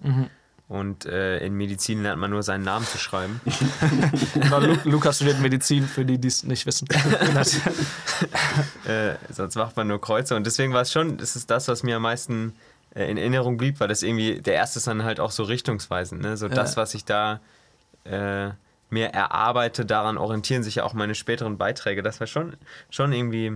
Und 0.69 1.07
äh, 1.07 1.39
in 1.39 1.55
Medizin 1.55 2.03
lernt 2.03 2.21
man 2.21 2.31
nur 2.31 2.43
seinen 2.43 2.65
Namen 2.65 2.85
zu 2.85 2.99
schreiben. 2.99 3.41
Genau, 4.35 4.61
Lu 4.61 4.77
Lukas 4.85 5.17
studiert 5.17 5.41
Medizin, 5.41 5.89
für 5.89 6.05
die, 6.05 6.19
die 6.19 6.29
es 6.29 6.45
nicht 6.45 6.67
wissen. 6.67 6.87
äh, 8.87 9.15
sonst 9.31 9.55
macht 9.55 9.75
man 9.75 9.89
nur 9.89 10.03
Kreuze. 10.03 10.37
Und 10.37 10.45
deswegen 10.45 10.75
war 10.75 10.83
es 10.83 10.93
schon, 10.93 11.17
das 11.17 11.35
ist 11.35 11.51
das, 11.51 11.67
was 11.69 11.83
mir 11.83 11.97
am 11.97 12.03
meisten 12.03 12.55
äh, 12.95 13.11
in 13.11 13.17
Erinnerung 13.17 13.57
blieb, 13.57 13.81
weil 13.81 13.89
das 13.89 14.03
irgendwie, 14.03 14.43
der 14.43 14.53
erste 14.53 14.81
ist 14.81 14.87
dann 14.87 15.03
halt 15.03 15.19
auch 15.19 15.31
so 15.31 15.45
richtungsweisend. 15.45 16.21
Ne? 16.21 16.37
So 16.37 16.49
das, 16.49 16.77
was 16.77 16.93
ich 16.93 17.07
da 17.07 17.41
äh, 18.05 18.51
mir 18.91 19.07
erarbeite, 19.09 19.85
daran 19.85 20.17
orientieren 20.19 20.63
sich 20.63 20.77
ja 20.77 20.85
auch 20.85 20.93
meine 20.95 21.15
späteren 21.15 21.59
Beiträge. 21.59 22.03
Das 22.03 22.21
war 22.21 22.27
schon, 22.27 22.57
schon 22.91 23.13
irgendwie, 23.13 23.53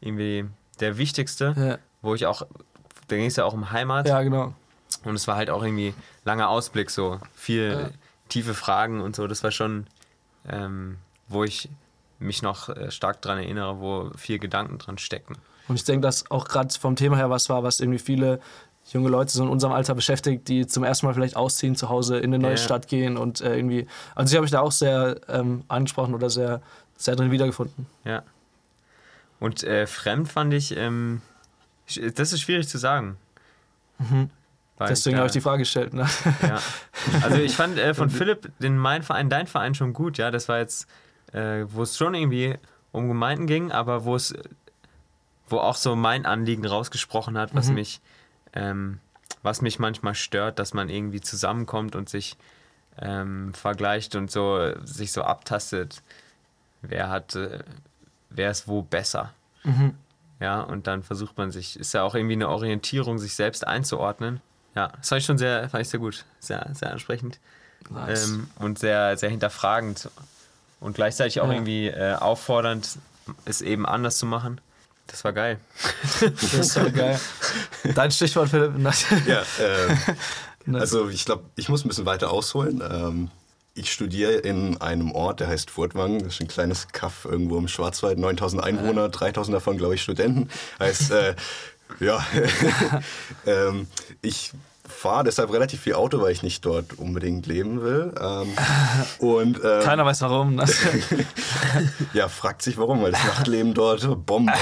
irgendwie 0.00 0.46
der 0.78 0.96
wichtigste, 0.96 1.54
ja. 1.56 1.78
wo 2.02 2.14
ich 2.14 2.26
auch, 2.26 2.42
da 3.08 3.16
ging 3.16 3.26
es 3.26 3.36
ja 3.36 3.44
auch 3.44 3.52
um 3.52 3.70
Heimat. 3.72 4.06
ja, 4.08 4.22
genau. 4.22 4.54
Und 5.04 5.14
es 5.14 5.26
war 5.28 5.36
halt 5.36 5.50
auch 5.50 5.62
irgendwie 5.62 5.94
langer 6.24 6.48
Ausblick, 6.48 6.90
so 6.90 7.20
viel 7.34 7.70
Ja. 7.72 7.90
tiefe 8.28 8.54
Fragen 8.54 9.00
und 9.00 9.14
so. 9.16 9.26
Das 9.26 9.42
war 9.44 9.50
schon, 9.50 9.86
ähm, 10.48 10.98
wo 11.28 11.44
ich 11.44 11.68
mich 12.18 12.42
noch 12.42 12.68
äh, 12.68 12.90
stark 12.90 13.22
dran 13.22 13.38
erinnere, 13.38 13.80
wo 13.80 14.10
viel 14.16 14.38
Gedanken 14.38 14.78
dran 14.78 14.98
stecken. 14.98 15.36
Und 15.68 15.76
ich 15.76 15.84
denke, 15.84 16.02
dass 16.02 16.30
auch 16.30 16.48
gerade 16.48 16.74
vom 16.76 16.96
Thema 16.96 17.16
her 17.16 17.30
was 17.30 17.48
war, 17.48 17.62
was 17.62 17.80
irgendwie 17.80 18.00
viele 18.00 18.40
junge 18.92 19.08
Leute 19.08 19.32
so 19.32 19.42
in 19.42 19.48
unserem 19.48 19.72
Alter 19.72 19.94
beschäftigt, 19.94 20.48
die 20.48 20.66
zum 20.66 20.84
ersten 20.84 21.06
Mal 21.06 21.14
vielleicht 21.14 21.36
ausziehen, 21.36 21.76
zu 21.76 21.88
Hause 21.88 22.18
in 22.18 22.24
eine 22.34 22.38
neue 22.38 22.52
Ja. 22.52 22.56
Stadt 22.56 22.88
gehen 22.88 23.16
und 23.16 23.40
äh, 23.40 23.56
irgendwie. 23.56 23.86
Also, 24.14 24.32
ich 24.32 24.36
habe 24.36 24.42
mich 24.42 24.50
da 24.50 24.60
auch 24.60 24.72
sehr 24.72 25.20
ähm, 25.28 25.64
angesprochen 25.68 26.14
oder 26.14 26.30
sehr, 26.30 26.60
sehr 26.96 27.16
drin 27.16 27.30
wiedergefunden. 27.30 27.86
Ja. 28.04 28.22
Und 29.38 29.64
äh, 29.64 29.86
fremd 29.86 30.28
fand 30.28 30.52
ich, 30.52 30.76
ähm, 30.76 31.22
das 32.14 32.32
ist 32.32 32.40
schwierig 32.40 32.68
zu 32.68 32.78
sagen. 32.78 33.16
Weil 34.78 34.88
Deswegen 34.88 35.16
habe 35.18 35.26
ich 35.26 35.32
die 35.32 35.40
Frage 35.40 35.58
gestellt. 35.58 35.92
Ne? 35.92 36.06
Ja. 36.42 36.58
Also 37.22 37.36
ich 37.38 37.54
fand 37.54 37.78
äh, 37.78 37.92
von 37.94 38.08
Philipp 38.10 38.50
den 38.60 38.78
mein 38.78 39.02
Verein, 39.02 39.28
dein 39.28 39.46
Verein 39.46 39.74
schon 39.74 39.92
gut, 39.92 40.16
ja. 40.18 40.30
Das 40.30 40.48
war 40.48 40.58
jetzt, 40.58 40.86
äh, 41.32 41.64
wo 41.68 41.82
es 41.82 41.96
schon 41.96 42.14
irgendwie 42.14 42.54
um 42.92 43.08
Gemeinden 43.08 43.46
ging, 43.46 43.72
aber 43.72 44.04
wo 44.04 44.16
es, 44.16 44.34
wo 45.48 45.58
auch 45.58 45.76
so 45.76 45.96
mein 45.96 46.24
Anliegen 46.26 46.64
rausgesprochen 46.66 47.36
hat, 47.36 47.54
was 47.54 47.70
mich, 47.70 48.00
ähm, 48.52 48.98
was 49.42 49.62
mich 49.62 49.78
manchmal 49.78 50.14
stört, 50.14 50.58
dass 50.58 50.74
man 50.74 50.88
irgendwie 50.88 51.20
zusammenkommt 51.20 51.96
und 51.96 52.08
sich 52.08 52.36
ähm, 52.98 53.54
vergleicht 53.54 54.14
und 54.16 54.30
so 54.30 54.72
sich 54.84 55.12
so 55.12 55.22
abtastet, 55.22 56.02
wer 56.82 57.08
hat, 57.08 57.34
äh, 57.36 57.60
wer 58.28 58.50
ist 58.50 58.68
wo 58.68 58.82
besser. 58.82 59.32
Ja, 60.40 60.60
und 60.60 60.86
dann 60.86 61.02
versucht 61.02 61.36
man 61.36 61.50
sich, 61.50 61.78
ist 61.78 61.92
ja 61.92 62.02
auch 62.02 62.14
irgendwie 62.14 62.34
eine 62.34 62.48
Orientierung, 62.48 63.18
sich 63.18 63.34
selbst 63.34 63.66
einzuordnen. 63.66 64.40
Ja, 64.74 64.88
das 64.96 65.08
fand 65.08 65.20
ich 65.20 65.26
schon 65.26 65.36
sehr, 65.38 65.68
fand 65.68 65.82
ich 65.82 65.88
sehr 65.88 66.00
gut, 66.00 66.24
sehr, 66.38 66.66
sehr 66.72 66.92
ansprechend 66.92 67.38
Nice. 67.90 68.28
ähm, 68.28 68.48
und 68.58 68.78
sehr, 68.78 69.16
sehr 69.18 69.28
hinterfragend 69.30 70.08
und 70.80 70.94
gleichzeitig 70.94 71.40
auch 71.40 71.48
Ja. 71.48 71.52
irgendwie 71.54 71.88
äh, 71.88 72.14
auffordernd, 72.14 72.98
es 73.44 73.60
eben 73.60 73.84
anders 73.86 74.16
zu 74.16 74.26
machen. 74.26 74.60
Das 75.10 75.24
war 75.24 75.32
geil. 75.32 75.58
Das 76.20 76.68
so 76.72 76.90
geil. 76.90 77.18
Dein 77.94 78.10
Stichwort, 78.10 78.48
Philipp. 78.48 78.72
Ja, 79.26 79.42
ähm, 79.60 79.98
Also 80.74 81.08
ich 81.08 81.24
glaube, 81.24 81.44
ich 81.56 81.68
muss 81.68 81.84
ein 81.84 81.88
bisschen 81.88 82.06
weiter 82.06 82.30
ausholen. 82.30 82.82
Ähm, 82.88 83.30
ich 83.74 83.92
studiere 83.92 84.32
in 84.32 84.80
einem 84.80 85.12
Ort, 85.12 85.40
der 85.40 85.48
heißt 85.48 85.70
Furtwangen. 85.70 86.20
Das 86.20 86.34
ist 86.34 86.40
ein 86.40 86.48
kleines 86.48 86.88
Kaff 86.88 87.24
irgendwo 87.24 87.56
im 87.56 87.68
Schwarzwald. 87.68 88.18
9000 88.18 88.62
Einwohner, 88.62 89.08
3000 89.08 89.54
davon, 89.54 89.78
glaube 89.78 89.94
ich, 89.94 90.02
Studenten. 90.02 90.50
Heißt, 90.78 91.10
äh, 91.12 91.34
ja, 91.98 92.24
ähm, 93.46 93.86
ich 94.22 94.52
fahre 94.90 95.24
deshalb 95.24 95.52
relativ 95.52 95.80
viel 95.80 95.94
Auto, 95.94 96.20
weil 96.20 96.32
ich 96.32 96.42
nicht 96.42 96.64
dort 96.64 96.98
unbedingt 96.98 97.46
leben 97.46 97.82
will. 97.82 98.12
Ähm, 98.20 98.48
und, 99.18 99.60
ähm, 99.64 99.82
Keiner 99.82 100.04
weiß 100.04 100.22
warum. 100.22 100.56
Ne? 100.56 100.64
ja, 102.12 102.28
fragt 102.28 102.62
sich 102.62 102.78
warum, 102.78 103.02
weil 103.02 103.12
das 103.12 103.24
Nachtleben 103.24 103.74
dort 103.74 104.26
Bombe. 104.26 104.52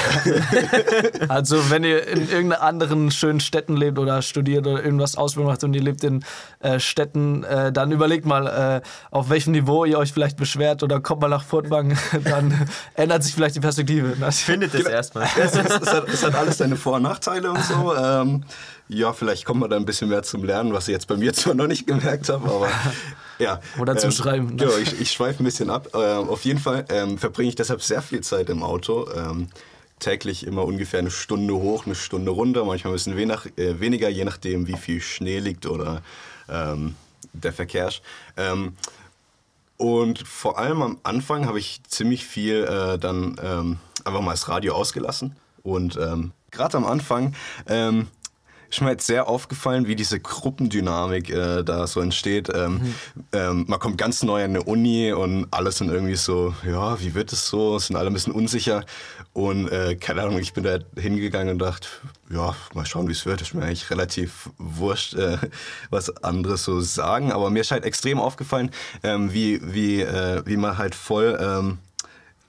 also 1.29 1.71
wenn 1.71 1.85
ihr 1.85 2.07
in 2.07 2.29
irgendeinen 2.29 2.63
anderen 2.63 3.11
schönen 3.11 3.41
Städten 3.41 3.77
lebt 3.77 3.99
oder 3.99 4.23
studiert 4.23 4.67
oder 4.67 4.83
irgendwas 4.83 5.17
Ausbildung 5.17 5.51
macht 5.51 5.65
und 5.65 5.75
ihr 5.75 5.83
lebt 5.83 6.05
in 6.05 6.25
äh, 6.61 6.79
Städten, 6.79 7.45
äh, 7.45 7.73
dann 7.73 7.93
überlegt 7.93 8.27
mal, 8.27 8.47
äh, 8.83 8.89
auf 9.11 9.31
welchem 9.31 9.53
Niveau 9.53 9.85
ihr 9.85 9.99
euch 9.99 10.13
vielleicht 10.13 10.37
beschwert 10.37 10.83
oder 10.83 11.01
kommt 11.01 11.23
mal 11.23 11.29
nach 11.29 11.45
Furtwangen, 11.45 11.99
dann 12.25 12.69
ändert 12.95 13.25
sich 13.25 13.35
vielleicht 13.35 13.57
die 13.57 13.61
Perspektive. 13.61 14.19
Ne? 14.19 14.33
Findet 14.33 14.75
es 14.75 14.81
genau. 14.81 14.91
erstmal. 14.91 15.29
Es, 15.39 15.55
es, 15.55 15.81
es, 15.81 15.93
hat, 15.93 16.09
es, 16.09 16.25
hat, 16.25 16.35
alles 16.35 16.59
seine 16.59 16.77
Vor- 16.77 16.97
und 16.97 17.03
Nachteile 17.03 17.51
und 17.51 17.65
so. 17.65 17.95
Ähm, 17.97 18.45
ja, 18.89 19.13
vielleicht 19.13 19.45
kommt 19.45 19.61
man 19.61 19.71
da 19.71 19.77
ein 19.77 19.85
bisschen 19.85 20.09
mehr 20.09 20.23
zum 20.23 20.45
Lernen, 20.45 20.73
was 20.73 20.89
ich 20.89 20.93
jetzt 20.93 21.07
bei 21.07 21.17
mir 21.17 21.33
zwar 21.35 21.55
noch 21.55 21.67
nicht 21.67 21.87
gemerkt 21.87 22.29
habe, 22.29 22.49
aber 22.49 22.71
ja. 23.39 23.61
Oder 23.79 23.97
zum 23.97 24.11
ähm, 24.11 24.17
Schreiben. 24.17 24.47
Ne? 24.47 24.57
Genau, 24.57 24.77
ich, 24.77 25.01
ich 25.01 25.11
schweife 25.11 25.43
ein 25.43 25.45
bisschen 25.45 25.71
ab. 25.71 25.89
Ähm, 25.95 26.29
auf 26.29 26.45
jeden 26.45 26.59
Fall 26.59 26.85
ähm, 26.89 27.19
verbringe 27.19 27.51
ich 27.51 27.55
deshalb 27.55 27.83
sehr 27.83 28.03
viel 28.03 28.23
Zeit 28.23 28.49
im 28.49 28.63
Auto. 28.63 29.09
Ähm, 29.15 29.49
täglich 29.99 30.47
immer 30.47 30.65
ungefähr 30.65 31.01
eine 31.01 31.11
Stunde 31.11 31.55
hoch, 31.55 31.85
eine 31.85 31.95
Stunde 31.95 32.31
runter, 32.31 32.65
manchmal 32.65 32.93
ein 32.93 32.97
bisschen 32.97 33.17
wenig, 33.17 33.39
äh, 33.57 33.81
weniger, 33.81 34.09
je 34.09 34.25
nachdem, 34.25 34.67
wie 34.67 34.77
viel 34.77 35.01
Schnee 35.01 35.41
liegt 35.41 35.67
oder 35.67 36.03
ähm, 36.49 36.95
der 37.33 37.53
Verkehr. 37.53 37.91
Ähm, 38.37 38.75
und 39.77 40.27
vor 40.27 40.59
allem 40.59 40.83
am 40.83 40.99
Anfang 41.03 41.47
habe 41.47 41.59
ich 41.59 41.83
ziemlich 41.89 42.27
viel 42.27 42.65
äh, 42.65 42.99
dann 42.99 43.39
einfach 44.05 44.21
mal 44.21 44.33
das 44.33 44.49
Radio 44.49 44.75
ausgelassen. 44.75 45.37
Und 45.63 45.97
gerade 46.51 46.77
am 46.77 46.85
Anfang 46.85 47.35
ist 48.71 48.81
mir 48.83 48.91
jetzt 48.91 49.07
sehr 49.07 49.29
aufgefallen, 49.29 49.87
wie 49.87 49.97
diese 49.97 50.21
Gruppendynamik 50.21 51.31
äh, 51.31 51.63
da 51.63 51.87
so 51.87 52.01
entsteht. 52.01 52.51
Ähm, 52.55 52.75
mhm. 52.75 52.95
ähm, 53.33 53.65
man 53.69 53.79
kommt 53.79 53.99
ganz 53.99 54.23
neu 54.23 54.45
an 54.45 54.51
eine 54.51 54.63
Uni 54.63 55.13
und 55.13 55.47
alle 55.51 55.73
sind 55.73 55.91
irgendwie 55.91 56.17
so, 56.17 56.55
ja, 56.67 57.01
wie 57.01 57.15
wird 57.15 57.33
es 57.33 57.49
so? 57.49 57.79
Sind 57.79 57.97
alle 57.97 58.11
ein 58.11 58.13
bisschen 58.13 58.33
unsicher. 58.33 58.85
Und 59.33 59.69
äh, 59.69 59.97
keine 59.97 60.23
Ahnung, 60.23 60.39
ich 60.39 60.53
bin 60.53 60.65
da 60.65 60.79
hingegangen 60.97 61.55
und 61.55 61.59
dachte, 61.61 61.89
ja, 62.31 62.55
mal 62.75 62.85
schauen, 62.85 63.09
wie 63.09 63.13
es 63.13 63.25
wird. 63.25 63.41
Ist 63.41 63.55
mir 63.55 63.63
eigentlich 63.63 63.91
relativ 63.91 64.51
wurscht, 64.59 65.15
äh, 65.15 65.39
was 65.91 66.23
andere 66.23 66.57
so 66.59 66.81
sagen. 66.81 67.33
Aber 67.33 67.51
mir 67.51 67.61
ist 67.61 67.71
halt 67.71 67.85
extrem 67.85 68.19
aufgefallen, 68.19 68.71
ähm, 69.03 69.33
wie, 69.33 69.61
wie, 69.63 70.03
äh, 70.03 70.43
wie 70.45 70.57
man 70.57 70.77
halt 70.77 70.95
voll 70.95 71.39
ähm, 71.41 71.79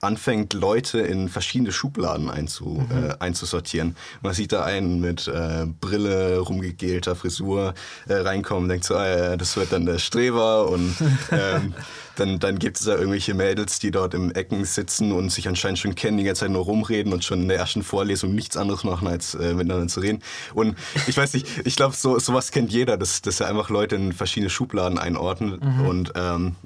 anfängt, 0.00 0.54
Leute 0.54 1.00
in 1.00 1.28
verschiedene 1.28 1.72
Schubladen 1.72 2.30
einzu, 2.30 2.86
mhm. 2.90 3.10
äh, 3.10 3.14
einzusortieren. 3.18 3.96
Man 4.22 4.32
sieht 4.34 4.52
da 4.52 4.64
einen 4.64 5.00
mit 5.00 5.28
äh, 5.28 5.66
Brille, 5.80 6.38
rumgegelter 6.38 7.14
Frisur 7.16 7.74
äh, 8.08 8.14
reinkommen, 8.14 8.68
denkt 8.68 8.84
so, 8.84 8.96
ah, 8.96 9.36
das 9.36 9.56
wird 9.56 9.72
dann 9.72 9.86
der 9.86 9.98
Streber 9.98 10.68
und 10.68 10.94
ähm, 11.30 11.74
dann, 12.16 12.38
dann 12.38 12.58
gibt 12.58 12.78
es 12.78 12.86
da 12.86 12.92
irgendwelche 12.92 13.34
Mädels, 13.34 13.78
die 13.78 13.90
dort 13.90 14.14
im 14.14 14.30
Ecken 14.32 14.64
sitzen 14.64 15.12
und 15.12 15.30
sich 15.30 15.48
anscheinend 15.48 15.78
schon 15.78 15.94
kennen, 15.94 16.18
die 16.18 16.24
ganze 16.24 16.40
Zeit 16.40 16.50
nur 16.50 16.64
rumreden 16.64 17.12
und 17.12 17.24
schon 17.24 17.42
in 17.42 17.48
der 17.48 17.58
ersten 17.58 17.82
Vorlesung 17.82 18.34
nichts 18.34 18.56
anderes 18.56 18.84
machen, 18.84 19.08
als 19.08 19.34
äh, 19.34 19.54
miteinander 19.54 19.88
zu 19.88 20.00
reden. 20.00 20.22
Und 20.54 20.76
ich 21.06 21.16
weiß 21.16 21.34
nicht, 21.34 21.46
ich 21.64 21.76
glaube, 21.76 21.94
so, 21.94 22.18
sowas 22.18 22.50
kennt 22.50 22.72
jeder, 22.72 22.96
dass, 22.96 23.22
dass 23.22 23.40
er 23.40 23.48
einfach 23.48 23.70
Leute 23.70 23.96
in 23.96 24.12
verschiedene 24.12 24.50
Schubladen 24.50 24.98
einordnet 24.98 25.62
mhm. 25.62 25.86
und 25.86 26.12
ähm, 26.14 26.56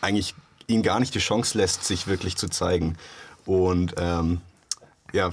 eigentlich 0.00 0.34
ihn 0.70 0.82
gar 0.82 1.00
nicht 1.00 1.14
die 1.14 1.20
Chance 1.20 1.58
lässt, 1.58 1.84
sich 1.84 2.06
wirklich 2.06 2.36
zu 2.36 2.48
zeigen. 2.48 2.96
Und 3.44 3.94
ähm, 3.98 4.40
ja, 5.12 5.30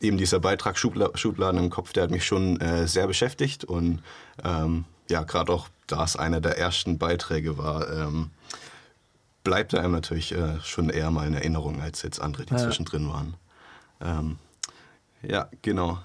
eben 0.00 0.18
dieser 0.18 0.40
Beitrag 0.40 0.78
Schubla 0.78 1.10
Schubladen 1.14 1.60
im 1.60 1.70
Kopf, 1.70 1.92
der 1.92 2.04
hat 2.04 2.10
mich 2.10 2.24
schon 2.24 2.60
äh, 2.60 2.86
sehr 2.86 3.06
beschäftigt 3.06 3.64
und 3.64 4.02
ähm, 4.44 4.84
ja, 5.08 5.22
gerade 5.22 5.52
auch 5.52 5.68
da 5.86 6.04
es 6.04 6.16
einer 6.16 6.40
der 6.40 6.58
ersten 6.58 6.98
Beiträge 6.98 7.58
war, 7.58 7.90
ähm, 7.90 8.30
bleibt 9.42 9.72
er 9.72 9.80
einem 9.80 9.92
natürlich 9.92 10.32
äh, 10.32 10.60
schon 10.62 10.90
eher 10.90 11.10
mal 11.10 11.26
in 11.26 11.34
Erinnerung 11.34 11.80
als 11.80 12.02
jetzt 12.02 12.20
andere, 12.20 12.44
die 12.44 12.54
ja. 12.54 12.58
zwischendrin 12.58 13.08
waren. 13.08 13.34
Ähm, 14.00 14.38
ja, 15.22 15.48
genau. 15.62 15.98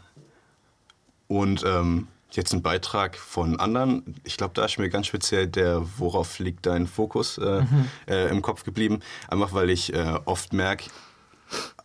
Und 1.27 1.63
ähm, 1.65 2.07
jetzt 2.35 2.53
ein 2.53 2.61
Beitrag 2.61 3.17
von 3.17 3.59
anderen. 3.59 4.15
Ich 4.23 4.37
glaube, 4.37 4.53
da 4.53 4.65
ist 4.65 4.77
mir 4.77 4.89
ganz 4.89 5.07
speziell 5.07 5.47
der 5.47 5.83
Worauf 5.97 6.39
liegt 6.39 6.65
dein 6.65 6.87
Fokus 6.87 7.37
äh, 7.37 7.61
mhm. 7.61 7.89
äh, 8.07 8.29
im 8.29 8.41
Kopf 8.41 8.63
geblieben. 8.63 8.99
Einfach 9.27 9.53
weil 9.53 9.69
ich 9.69 9.93
äh, 9.93 10.19
oft 10.25 10.53
merke, 10.53 10.89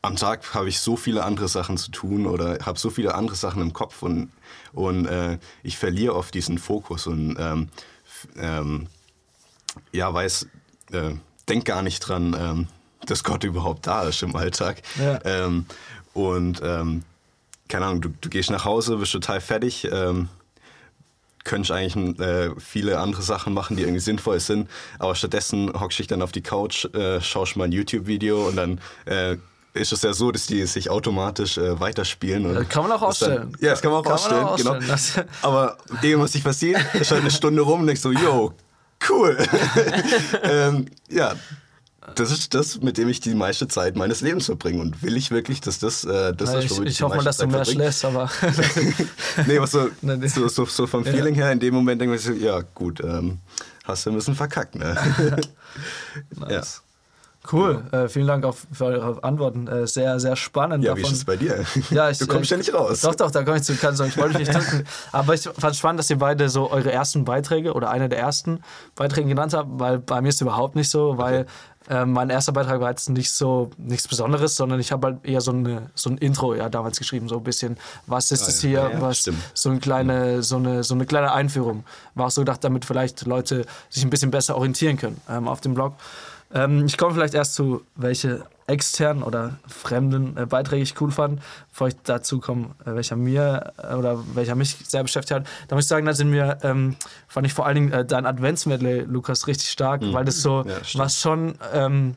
am 0.03 0.17
Tag 0.17 0.55
habe 0.55 0.69
ich 0.69 0.81
so 0.81 0.97
viele 0.97 1.25
andere 1.25 1.49
Sachen 1.49 1.77
zu 1.77 1.91
tun 1.91 2.27
oder 2.27 2.59
habe 2.65 2.79
so 2.79 2.91
viele 2.91 3.15
andere 3.15 3.37
Sachen 3.37 3.61
im 3.61 3.73
Kopf 3.73 4.03
und, 4.03 4.31
und 4.73 5.07
äh, 5.07 5.39
ich 5.63 5.77
verliere 5.77 6.15
oft 6.15 6.33
diesen 6.35 6.59
Fokus 6.59 7.07
und 7.07 7.37
ähm, 7.39 7.69
ähm, 8.37 8.87
ja, 9.93 10.13
weiß, 10.13 10.47
äh, 10.93 11.15
denk 11.49 11.65
gar 11.65 11.83
nicht 11.83 12.01
dran, 12.01 12.37
ähm, 12.39 12.69
dass 13.07 13.25
Gott 13.25 13.45
überhaupt 13.45 13.87
da 13.87 14.05
ist 14.05 14.23
im 14.23 14.37
Alltag. 14.37 14.83
Ja. 14.99 15.19
Ähm, 15.25 15.67
und 16.15 16.61
ähm, 16.63 17.03
keine 17.69 17.87
Ahnung, 17.87 18.01
du, 18.01 18.09
du, 18.21 18.29
gehst 18.29 18.51
nach 18.51 18.65
Hause, 18.65 18.97
bist 18.97 19.13
total 19.13 19.41
fertig, 19.41 19.87
ähm, 19.91 20.29
könntest 21.49 21.73
eigentlich 21.73 22.21
äh, 22.21 22.51
viele 22.59 22.99
andere 22.99 23.23
Sachen 23.23 23.55
machen, 23.55 23.77
die 23.77 23.83
irgendwie 23.83 24.01
sinnvoll 24.01 24.39
sind. 24.39 24.69
Aber 24.99 25.15
stattdessen 25.15 25.73
hockst 25.73 25.99
dich 25.99 26.07
dann 26.07 26.23
auf 26.23 26.31
die 26.31 26.43
Couch, 26.43 26.85
äh, 26.95 27.21
schaust 27.21 27.57
mal 27.57 27.65
ein 27.65 27.73
YouTube-Video 27.73 28.47
und 28.47 28.57
dann 28.57 28.81
äh, 29.07 29.37
ist 29.73 29.93
es 29.93 30.03
ja 30.03 30.13
so, 30.13 30.31
dass 30.31 30.47
die 30.47 30.65
sich 30.67 30.91
automatisch 30.91 31.57
äh, 31.59 31.81
weiterspielen. 31.81 32.47
Und 32.47 32.55
das 32.55 32.69
kann 32.69 32.83
man 32.83 32.93
auch 32.93 33.03
ausstellen. 33.03 33.53
Dann, 33.53 33.61
ja, 33.61 33.71
das 33.71 33.83
kann 33.83 33.91
man 33.91 34.01
auch, 34.01 34.05
kann 34.05 34.13
ausstellen, 34.13 34.43
man 34.43 34.53
auch 34.53 34.57
genau. 34.57 34.95
ausstellen. 34.95 35.29
Aber 35.43 35.79
eben, 36.03 36.21
was 36.21 36.33
sich 36.33 36.45
passiert, 36.45 36.81
ist 36.95 37.11
halt 37.11 37.23
eine 37.23 37.31
Stunde 37.31 37.63
rum 37.63 37.81
und 37.81 37.87
denkst 37.87 38.03
so, 38.03 38.13
yo, 38.13 38.53
cool. 39.09 39.39
ähm, 40.43 40.87
ja, 41.09 41.35
das 42.15 42.31
ist 42.31 42.55
das, 42.55 42.81
mit 42.81 42.99
dem 42.99 43.09
ich 43.09 43.21
die 43.21 43.35
meiste 43.35 43.69
Zeit 43.69 43.97
meines 43.97 44.21
Lebens 44.21 44.47
verbringe. 44.47 44.81
Und 44.81 45.03
will 45.03 45.17
ich 45.17 45.31
wirklich, 45.31 45.61
dass 45.61 45.79
das 45.79 46.05
äh, 46.05 46.35
das 46.35 46.53
Nein, 46.53 46.65
ist, 46.65 46.79
Ich, 46.79 46.87
ich 46.87 47.03
hoffe 47.03 47.17
mal, 47.17 47.25
dass 47.25 47.39
Zeit 47.39 47.49
du 47.49 47.53
mehr 47.53 47.65
schläfst, 47.65 48.05
aber. 48.05 48.31
nee, 49.47 49.61
was 49.61 49.73
so, 49.73 49.89
so, 50.27 50.49
so, 50.49 50.65
so, 50.65 50.87
vom 50.87 51.05
Feeling 51.05 51.35
her, 51.35 51.53
in 51.53 51.61
dem 51.61 51.75
Moment 51.75 52.01
denke 52.01 52.17
ich 52.17 52.23
so, 52.23 52.33
ja, 52.33 52.63
gut, 52.75 53.01
ähm, 53.01 53.39
hast 53.85 54.07
du 54.07 54.11
ein 54.11 54.17
bisschen 54.17 54.35
verkackt, 54.35 54.75
ne? 54.75 54.97
nice. 56.37 56.51
Ja. 56.51 56.89
Cool, 57.51 57.83
äh, 57.93 58.09
vielen 58.09 58.27
Dank 58.27 58.45
auch 58.45 58.57
für 58.73 58.85
eure 58.85 59.25
Antworten. 59.25 59.69
Äh, 59.69 59.87
sehr, 59.87 60.21
sehr 60.21 60.37
spannend. 60.37 60.85
Ja, 60.85 60.91
davon. 60.91 61.05
wie 61.05 61.07
ist 61.07 61.19
es 61.19 61.25
bei 61.25 61.37
dir? 61.37 61.65
Ja, 61.91 62.11
ich, 62.11 62.19
du 62.19 62.27
kommst 62.27 62.51
äh, 62.51 62.55
ja 62.55 62.59
nicht 62.59 62.75
raus. 62.75 63.01
Doch, 63.01 63.15
doch, 63.15 63.31
da 63.31 63.43
komme 63.43 63.57
ich 63.57 63.63
zu. 63.63 63.75
Kann, 63.77 63.95
ich 63.95 64.19
wollte 64.19 64.39
nicht 64.39 64.53
drücken. 64.53 64.85
Aber 65.13 65.33
ich 65.33 65.43
fand 65.43 65.73
es 65.73 65.79
spannend, 65.79 66.01
dass 66.01 66.11
ihr 66.11 66.19
beide 66.19 66.51
so 66.51 66.71
eure 66.71 66.93
ersten 66.93 67.25
Beiträge 67.25 67.73
oder 67.73 67.91
eine 67.91 68.11
der 68.11 68.19
ersten 68.19 68.61
Beiträge 68.97 69.29
genannt 69.29 69.55
habt, 69.55 69.69
weil 69.73 69.99
bei 69.99 70.21
mir 70.21 70.29
ist 70.29 70.37
es 70.37 70.41
überhaupt 70.43 70.77
nicht 70.77 70.91
so, 70.91 71.17
weil 71.17 71.43
okay. 71.43 71.51
Ähm, 71.91 72.13
mein 72.13 72.31
erster 72.31 72.53
Beitrag 72.53 72.81
war 72.81 72.91
jetzt 72.91 73.09
nicht 73.09 73.31
so 73.31 73.71
nichts 73.79 74.07
Besonderes, 74.09 74.57
sondern 74.57 74.79
ich 74.79 74.93
habe 74.93 75.07
halt 75.07 75.25
eher 75.25 75.41
so, 75.41 75.53
eine, 75.53 75.91
so 75.95 76.11
ein 76.11 76.19
Intro 76.19 76.55
ja, 76.55 76.69
damals 76.69 76.99
geschrieben, 76.99 77.29
so 77.29 77.39
ein 77.39 77.45
bisschen, 77.45 77.79
was 78.07 78.31
ist 78.31 78.47
es 78.47 78.59
ah, 78.59 78.69
hier, 78.69 78.91
ja, 78.93 79.01
was, 79.01 79.31
so 79.55 79.71
eine, 79.71 79.81
kleine, 79.81 80.43
so, 80.43 80.57
eine, 80.57 80.85
so 80.85 80.95
eine 80.95 81.07
kleine 81.07 81.33
Einführung. 81.33 81.85
War 82.15 82.27
auch 82.27 82.31
so 82.31 82.43
gedacht, 82.43 82.63
damit 82.63 82.85
vielleicht 82.85 83.25
Leute 83.27 83.65
sich 83.89 84.05
ein 84.05 84.11
bisschen 84.11 84.31
besser 84.31 84.57
orientieren 84.57 84.97
können 84.99 85.21
ähm, 85.31 85.49
auf 85.49 85.61
dem 85.61 85.75
Blog. 85.75 85.95
Ähm, 86.53 86.85
ich 86.87 86.99
komme 86.99 87.15
vielleicht 87.15 87.35
erst 87.35 87.55
zu, 87.55 87.83
welche 87.95 88.45
externen 88.69 89.23
oder 89.23 89.59
fremden 89.67 90.37
äh, 90.37 90.47
Beiträge 90.47 90.83
ich 90.83 91.01
cool 91.01 91.11
fand, 91.11 91.41
bevor 91.71 91.89
ich 91.89 91.97
dazu 92.05 92.39
komme, 92.39 92.75
äh, 92.85 92.95
welcher 92.95 93.17
mir 93.17 93.73
äh, 93.79 93.95
oder 93.95 94.23
welcher 94.35 94.55
mich 94.55 94.77
sehr 94.87 95.03
beschäftigt 95.03 95.41
hat. 95.41 95.47
Da 95.69 95.75
muss 95.75 95.87
ich 95.87 95.89
sagen, 95.89 96.07
da 96.07 96.13
sind 96.13 96.31
mir, 96.31 96.59
ähm, 96.63 96.97
fand 97.27 97.47
ich 97.47 97.55
vor 97.55 97.67
allen 97.67 97.75
Dingen 97.75 97.93
äh, 97.93 98.05
dein 98.05 98.27
Adventsmedley, 98.27 99.01
Lukas, 99.01 99.47
richtig 99.47 99.71
stark, 99.71 100.03
mhm. 100.03 100.13
weil 100.13 100.25
das 100.25 100.43
so, 100.43 100.65
ja, 100.67 100.77
was 100.95 101.21
schon 101.21 101.55
ähm, 101.73 102.17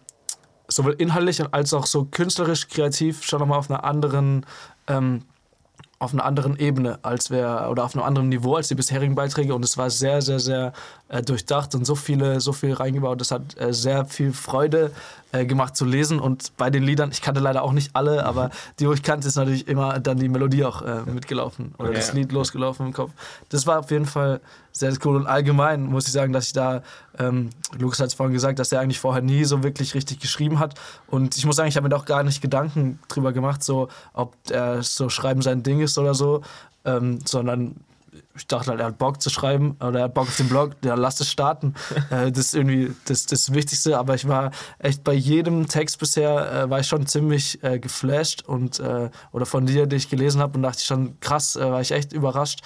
sowohl 0.67 0.93
inhaltlich 0.93 1.41
als 1.51 1.74
auch 1.74 1.86
so 1.86 2.05
künstlerisch, 2.05 2.67
kreativ 2.67 3.24
schon 3.24 3.39
nochmal 3.39 3.60
auf 3.60 3.70
einer 3.70 3.84
anderen 3.84 4.46
ähm, 4.88 5.24
auf 6.01 6.13
einer 6.13 6.25
anderen 6.25 6.58
Ebene 6.58 6.98
als 7.03 7.29
wir 7.29 7.67
oder 7.70 7.84
auf 7.84 7.96
einem 7.96 8.03
anderen 8.03 8.29
Niveau 8.29 8.55
als 8.55 8.67
die 8.67 8.75
bisherigen 8.75 9.13
Beiträge 9.13 9.53
und 9.53 9.63
es 9.63 9.77
war 9.77 9.91
sehr, 9.91 10.24
sehr, 10.24 10.39
sehr 10.39 10.74
äh, 11.10 11.22
durchdacht 11.22 11.75
und 11.75 11.86
so 11.86 11.93
viele, 11.93 12.41
so 12.41 12.53
viel 12.53 12.74
reingebaut. 12.74 13.22
Das 13.22 13.29
hat 13.29 13.55
äh, 13.60 13.72
sehr 13.72 14.05
viel 14.05 14.34
Freude 14.34 14.91
äh, 15.32 15.46
gemacht 15.46 15.76
zu 15.76 15.86
lesen 15.86 16.20
und 16.20 16.56
bei 16.58 16.70
den 16.70 16.84
Liedern, 16.84 17.12
ich 17.12 17.22
kannte 17.22 17.40
leider 17.40 17.64
auch 17.64 17.74
nicht 17.74 17.92
alle, 17.96 18.26
aber 18.26 18.50
die, 18.80 18.88
wo 18.88 18.94
ich 18.94 19.04
kannte, 19.04 19.28
ist 19.28 19.36
natürlich 19.36 19.68
immer 19.68 20.00
dann 20.00 20.18
die 20.18 20.30
Melodie 20.30 20.66
auch 20.66 20.82
äh, 20.82 21.02
mitgelaufen 21.06 21.74
oder 21.78 21.90
ja. 21.90 21.96
das 21.96 22.14
Lied 22.14 22.32
losgelaufen 22.32 22.88
im 22.88 22.94
Kopf. 22.94 23.12
Das 23.50 23.68
war 23.68 23.80
auf 23.80 23.92
jeden 23.92 24.06
Fall 24.06 24.42
sehr 24.72 24.94
cool 25.04 25.16
und 25.16 25.28
allgemein 25.28 25.84
muss 25.84 26.08
ich 26.08 26.14
sagen, 26.14 26.34
dass 26.34 26.48
ich 26.48 26.54
da, 26.54 26.82
ähm, 27.20 27.50
Lukas 27.78 28.00
hat 28.00 28.08
es 28.08 28.14
vorhin 28.14 28.34
gesagt, 28.34 28.60
dass 28.60 28.72
er 28.72 28.80
eigentlich 28.80 29.00
vorher 29.00 29.22
nie 29.22 29.44
so 29.44 29.64
wirklich 29.64 29.94
richtig 29.96 30.20
geschrieben 30.20 30.60
hat 30.60 30.76
und 31.08 31.38
ich 31.38 31.46
muss 31.46 31.56
sagen, 31.56 31.70
ich 31.70 31.76
habe 31.76 31.84
mir 31.84 31.90
da 31.90 31.98
auch 31.98 32.06
gar 32.06 32.24
nicht 32.24 32.42
Gedanken 32.42 33.00
drüber 33.08 33.34
gemacht, 33.34 33.64
so 33.64 33.90
ob 34.14 34.36
er 34.50 34.84
so 34.84 35.10
Schreiben 35.10 35.42
sein 35.42 35.64
Ding 35.64 35.82
ist 35.82 35.98
oder 35.98 36.14
so, 36.14 36.42
ähm, 36.86 37.20
sondern 37.26 37.76
ich 38.36 38.48
dachte 38.48 38.72
halt, 38.72 38.80
er 38.80 38.88
hat 38.88 38.98
Bock 38.98 39.22
zu 39.22 39.30
schreiben 39.30 39.76
oder 39.80 40.00
er 40.00 40.04
hat 40.06 40.14
Bock 40.14 40.28
auf 40.28 40.38
den 40.38 40.48
Blog, 40.48 40.72
ja, 40.84 40.96
lass 40.96 41.20
es 41.20 41.30
starten. 41.30 41.74
äh, 42.10 42.32
das 42.32 42.48
ist 42.48 42.56
irgendwie 42.56 42.94
das, 43.06 43.26
das 43.26 43.54
Wichtigste, 43.54 43.98
aber 43.98 44.16
ich 44.16 44.28
war 44.28 44.52
echt 44.80 45.04
bei 45.04 45.14
jedem 45.14 45.68
Text 45.68 46.00
bisher, 46.00 46.52
äh, 46.52 46.70
war 46.70 46.80
ich 46.80 46.88
schon 46.88 47.06
ziemlich 47.08 47.64
äh, 47.64 47.80
geflasht 47.80 48.44
und 48.48 48.80
äh, 48.80 49.10
oder 49.32 49.46
von 49.46 49.66
dir, 49.66 49.88
den 49.88 49.98
ich 49.98 50.10
gelesen 50.10 50.42
habe 50.42 50.58
und 50.58 50.64
dachte 50.64 50.80
ich 50.80 50.86
schon, 50.86 51.20
krass, 51.20 51.56
äh, 51.56 51.72
war 51.72 51.82
ich 51.82 51.92
echt 51.92 52.14
überrascht. 52.14 52.62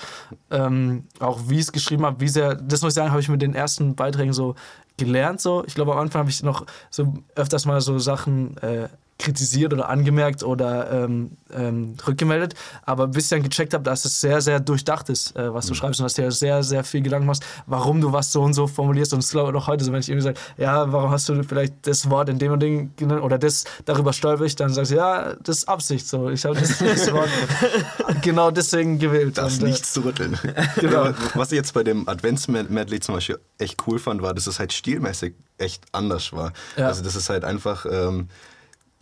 Ähm, 0.51 1.05
auch 1.19 1.41
wie 1.47 1.55
ich 1.55 1.61
es 1.61 1.71
geschrieben 1.71 2.05
habe, 2.05 2.19
wie 2.19 2.27
sehr, 2.27 2.55
das 2.55 2.81
muss 2.81 2.91
ich 2.91 2.95
sagen, 2.95 3.11
habe 3.11 3.21
ich 3.21 3.29
mit 3.29 3.41
den 3.41 3.55
ersten 3.55 3.95
Beiträgen 3.95 4.33
so 4.33 4.55
gelernt. 4.97 5.41
So. 5.41 5.63
Ich 5.65 5.75
glaube, 5.75 5.93
am 5.93 5.99
Anfang 5.99 6.21
habe 6.21 6.29
ich 6.29 6.43
noch 6.43 6.65
so 6.89 7.13
öfters 7.35 7.65
mal 7.65 7.81
so 7.81 7.99
Sachen 7.99 8.57
äh, 8.57 8.89
kritisiert 9.17 9.73
oder 9.73 9.89
angemerkt 9.89 10.43
oder 10.43 10.91
ähm, 10.91 11.31
ähm, 11.53 11.95
rückgemeldet. 12.05 12.53
Aber 12.83 13.07
bis 13.07 13.25
ich 13.25 13.29
dann 13.29 13.43
gecheckt 13.43 13.73
habe, 13.73 13.83
dass 13.83 14.03
es 14.03 14.19
sehr, 14.19 14.41
sehr 14.41 14.59
durchdacht 14.59 15.09
ist, 15.09 15.35
äh, 15.37 15.53
was 15.53 15.67
du 15.67 15.73
mhm. 15.73 15.77
schreibst 15.77 15.99
und 15.99 16.03
dass 16.03 16.15
du 16.15 16.21
dir 16.21 16.31
sehr, 16.31 16.63
sehr 16.63 16.83
viel 16.83 17.01
Gedanken 17.01 17.25
machst, 17.25 17.45
warum 17.65 18.01
du 18.01 18.11
was 18.11 18.31
so 18.31 18.41
und 18.41 18.53
so 18.53 18.67
formulierst. 18.67 19.13
Und 19.13 19.19
es 19.19 19.31
glaube 19.31 19.51
ich 19.51 19.57
auch 19.57 19.67
heute 19.67 19.85
so, 19.85 19.93
wenn 19.93 20.01
ich 20.01 20.09
irgendwie 20.09 20.25
sage, 20.25 20.39
ja, 20.57 20.91
warum 20.91 21.11
hast 21.11 21.29
du 21.29 21.43
vielleicht 21.43 21.87
das 21.87 22.09
Wort 22.09 22.27
in 22.27 22.39
dem 22.39 22.51
und 22.51 22.59
dem 22.59 22.95
genannt 22.97 23.23
oder 23.23 23.37
das, 23.37 23.63
darüber 23.85 24.11
stolper 24.11 24.43
ich, 24.43 24.55
dann 24.55 24.73
sagst 24.73 24.91
du, 24.91 24.95
ja, 24.95 25.33
das 25.41 25.59
ist 25.59 25.69
Absicht 25.69 26.07
so. 26.07 26.29
Ich 26.29 26.43
habe 26.43 26.59
das, 26.59 26.77
das 26.79 27.11
Wort 27.13 27.29
genau 28.21 28.51
deswegen 28.51 28.99
gewählt. 28.99 29.37
Das 29.37 29.55
und, 29.55 29.63
äh, 29.63 29.65
nichts 29.67 29.93
zu 29.93 30.01
rütteln. 30.01 30.37
genau. 30.75 31.11
was 31.35 31.51
ich 31.53 31.55
jetzt 31.55 31.73
bei 31.73 31.83
dem 31.83 32.07
Advents-Medley 32.07 32.99
zum 32.99 33.15
Beispiel 33.15 33.39
echt 33.59 33.81
cool 33.87 33.97
fand, 33.97 34.21
war, 34.21 34.33
dass 34.33 34.47
es 34.47 34.59
halt 34.59 34.73
stilmäßig 34.73 35.35
echt 35.57 35.83
anders 35.93 36.33
war. 36.33 36.51
Ja. 36.75 36.87
Also 36.87 37.01
das 37.01 37.15
ist 37.15 37.29
halt 37.29 37.45
einfach... 37.45 37.85
Ähm, 37.89 38.27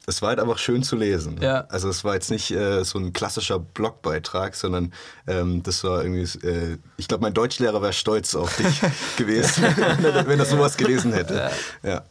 es 0.06 0.22
war 0.22 0.30
halt 0.30 0.40
einfach 0.40 0.58
schön 0.58 0.84
zu 0.84 0.96
lesen. 0.96 1.40
Ja. 1.42 1.66
Also 1.70 1.90
es 1.90 2.04
war 2.04 2.14
jetzt 2.14 2.30
nicht 2.30 2.52
äh, 2.52 2.84
so 2.84 3.00
ein 3.00 3.14
klassischer 3.14 3.60
Blogbeitrag, 3.60 4.56
sondern 4.56 4.94
ähm, 5.28 5.64
das 5.64 5.84
war 5.84 6.04
irgendwie, 6.04 6.48
äh, 6.48 6.78
ich 6.98 7.08
glaube, 7.08 7.22
mein 7.22 7.34
Deutschlehrer 7.34 7.82
wäre 7.82 7.94
stolz 7.94 8.36
auf 8.36 8.56
dich 8.58 8.82
gewesen, 9.18 9.64
wenn 9.64 10.40
er 10.40 10.46
sowas 10.46 10.78
gelesen 10.78 11.14
hätte. 11.14 11.52
Ja. 11.84 11.90
ja. 11.90 12.04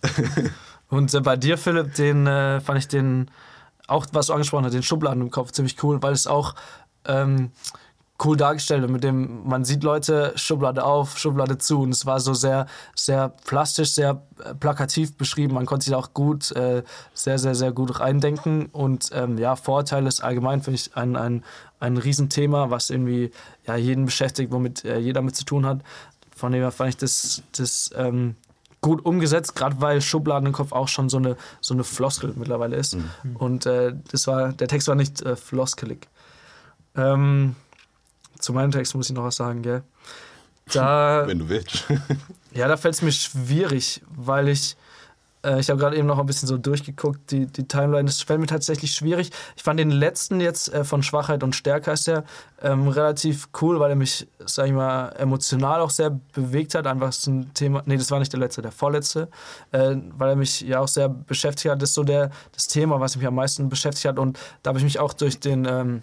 Und 0.88 1.12
äh, 1.12 1.20
bei 1.20 1.36
dir, 1.36 1.58
Philipp, 1.58 1.94
den 1.94 2.26
äh, 2.26 2.60
fand 2.60 2.78
ich 2.78 2.88
den, 2.88 3.30
auch 3.86 4.06
was 4.12 4.26
du 4.26 4.32
angesprochen 4.32 4.64
hast, 4.64 4.72
den 4.72 4.82
Schubladen 4.82 5.22
im 5.22 5.30
Kopf 5.30 5.52
ziemlich 5.52 5.82
cool, 5.82 6.02
weil 6.02 6.12
es 6.12 6.26
auch 6.26 6.54
ähm, 7.06 7.50
cool 8.24 8.36
dargestellt 8.36 8.84
und 8.84 8.92
mit 8.92 9.04
dem 9.04 9.46
man 9.46 9.64
sieht 9.64 9.82
Leute 9.82 10.32
Schublade 10.36 10.84
auf, 10.84 11.18
Schublade 11.18 11.58
zu 11.58 11.80
und 11.82 11.90
es 11.90 12.06
war 12.06 12.20
so 12.20 12.34
sehr 12.34 12.66
sehr 12.94 13.30
plastisch, 13.44 13.92
sehr 13.92 14.22
äh, 14.44 14.54
plakativ 14.54 15.16
beschrieben. 15.16 15.54
Man 15.54 15.66
konnte 15.66 15.84
sich 15.84 15.94
auch 15.94 16.14
gut 16.14 16.52
äh, 16.52 16.82
sehr 17.14 17.38
sehr 17.38 17.54
sehr 17.54 17.72
gut 17.72 18.00
reindenken 18.00 18.66
und 18.66 19.10
ähm, 19.12 19.38
ja 19.38 19.56
Vorteile 19.56 20.08
ist 20.08 20.22
allgemein 20.22 20.62
finde 20.62 20.76
ich 20.76 20.96
ein, 20.96 21.16
ein 21.16 21.44
ein 21.80 21.96
Riesenthema, 21.96 22.70
was 22.70 22.90
irgendwie 22.90 23.32
ja 23.66 23.76
jeden 23.76 24.04
beschäftigt, 24.04 24.52
womit 24.52 24.84
äh, 24.84 24.98
jeder 24.98 25.22
mit 25.22 25.34
zu 25.36 25.44
tun 25.44 25.66
hat. 25.66 25.80
Von 26.34 26.52
dem 26.52 26.62
her 26.62 26.72
fand 26.72 26.90
ich 26.90 26.96
das 26.96 27.42
das 27.56 27.90
ähm, 27.96 28.36
gut 28.82 29.04
umgesetzt, 29.04 29.54
gerade 29.54 29.80
weil 29.80 30.02
Schubladen 30.02 30.46
im 30.46 30.52
Kopf 30.52 30.72
auch 30.72 30.88
schon 30.88 31.08
so 31.08 31.16
eine, 31.16 31.36
so 31.60 31.72
eine 31.72 31.84
Floskel 31.84 32.34
mittlerweile 32.36 32.76
ist. 32.76 32.96
Mhm. 32.96 33.36
Und 33.36 33.64
äh, 33.64 33.94
das 34.10 34.26
war, 34.26 34.52
der 34.52 34.68
Text 34.68 34.88
war 34.88 34.96
nicht 34.96 35.22
äh, 35.22 35.36
floskelig. 35.36 36.08
Ähm, 36.96 37.54
zu 38.42 38.52
meinem 38.52 38.70
Text 38.70 38.94
muss 38.94 39.08
ich 39.08 39.16
noch 39.16 39.24
was 39.24 39.36
sagen, 39.36 39.62
gell? 39.62 39.82
Da, 40.72 41.24
Wenn 41.26 41.40
du 41.40 41.48
willst. 41.48 41.84
ja, 42.54 42.68
da 42.68 42.76
fällt 42.76 42.94
es 42.94 43.02
mir 43.02 43.10
schwierig, 43.10 44.00
weil 44.08 44.48
ich, 44.48 44.76
äh, 45.44 45.58
ich 45.58 45.68
habe 45.68 45.80
gerade 45.80 45.96
eben 45.96 46.06
noch 46.06 46.20
ein 46.20 46.24
bisschen 46.24 46.46
so 46.46 46.56
durchgeguckt, 46.56 47.32
die, 47.32 47.46
die 47.46 47.66
Timeline, 47.66 48.04
das 48.04 48.22
fällt 48.22 48.40
mir 48.40 48.46
tatsächlich 48.46 48.92
schwierig. 48.92 49.32
Ich 49.56 49.62
fand 49.64 49.80
den 49.80 49.90
letzten 49.90 50.40
jetzt 50.40 50.72
äh, 50.72 50.84
von 50.84 51.02
Schwachheit 51.02 51.42
und 51.42 51.56
Stärke 51.56 51.90
ist 51.90 52.06
der 52.06 52.24
ähm, 52.62 52.86
relativ 52.86 53.48
cool, 53.60 53.80
weil 53.80 53.90
er 53.90 53.96
mich, 53.96 54.28
sag 54.46 54.66
ich 54.66 54.72
mal, 54.72 55.08
emotional 55.18 55.80
auch 55.80 55.90
sehr 55.90 56.10
bewegt 56.32 56.76
hat. 56.76 56.86
Einfach 56.86 57.12
so 57.12 57.32
ein 57.32 57.52
Thema, 57.54 57.82
nee, 57.86 57.96
das 57.96 58.12
war 58.12 58.20
nicht 58.20 58.32
der 58.32 58.40
letzte, 58.40 58.62
der 58.62 58.72
vorletzte, 58.72 59.28
äh, 59.72 59.96
weil 60.16 60.30
er 60.30 60.36
mich 60.36 60.60
ja 60.60 60.78
auch 60.78 60.88
sehr 60.88 61.08
beschäftigt 61.08 61.72
hat. 61.72 61.82
Das 61.82 61.90
ist 61.90 61.96
so 61.96 62.04
der, 62.04 62.30
das 62.52 62.68
Thema, 62.68 63.00
was 63.00 63.16
mich 63.16 63.26
am 63.26 63.34
meisten 63.34 63.68
beschäftigt 63.68 64.06
hat 64.06 64.18
und 64.20 64.38
da 64.62 64.68
habe 64.68 64.78
ich 64.78 64.84
mich 64.84 65.00
auch 65.00 65.12
durch 65.12 65.40
den, 65.40 65.64
ähm, 65.64 66.02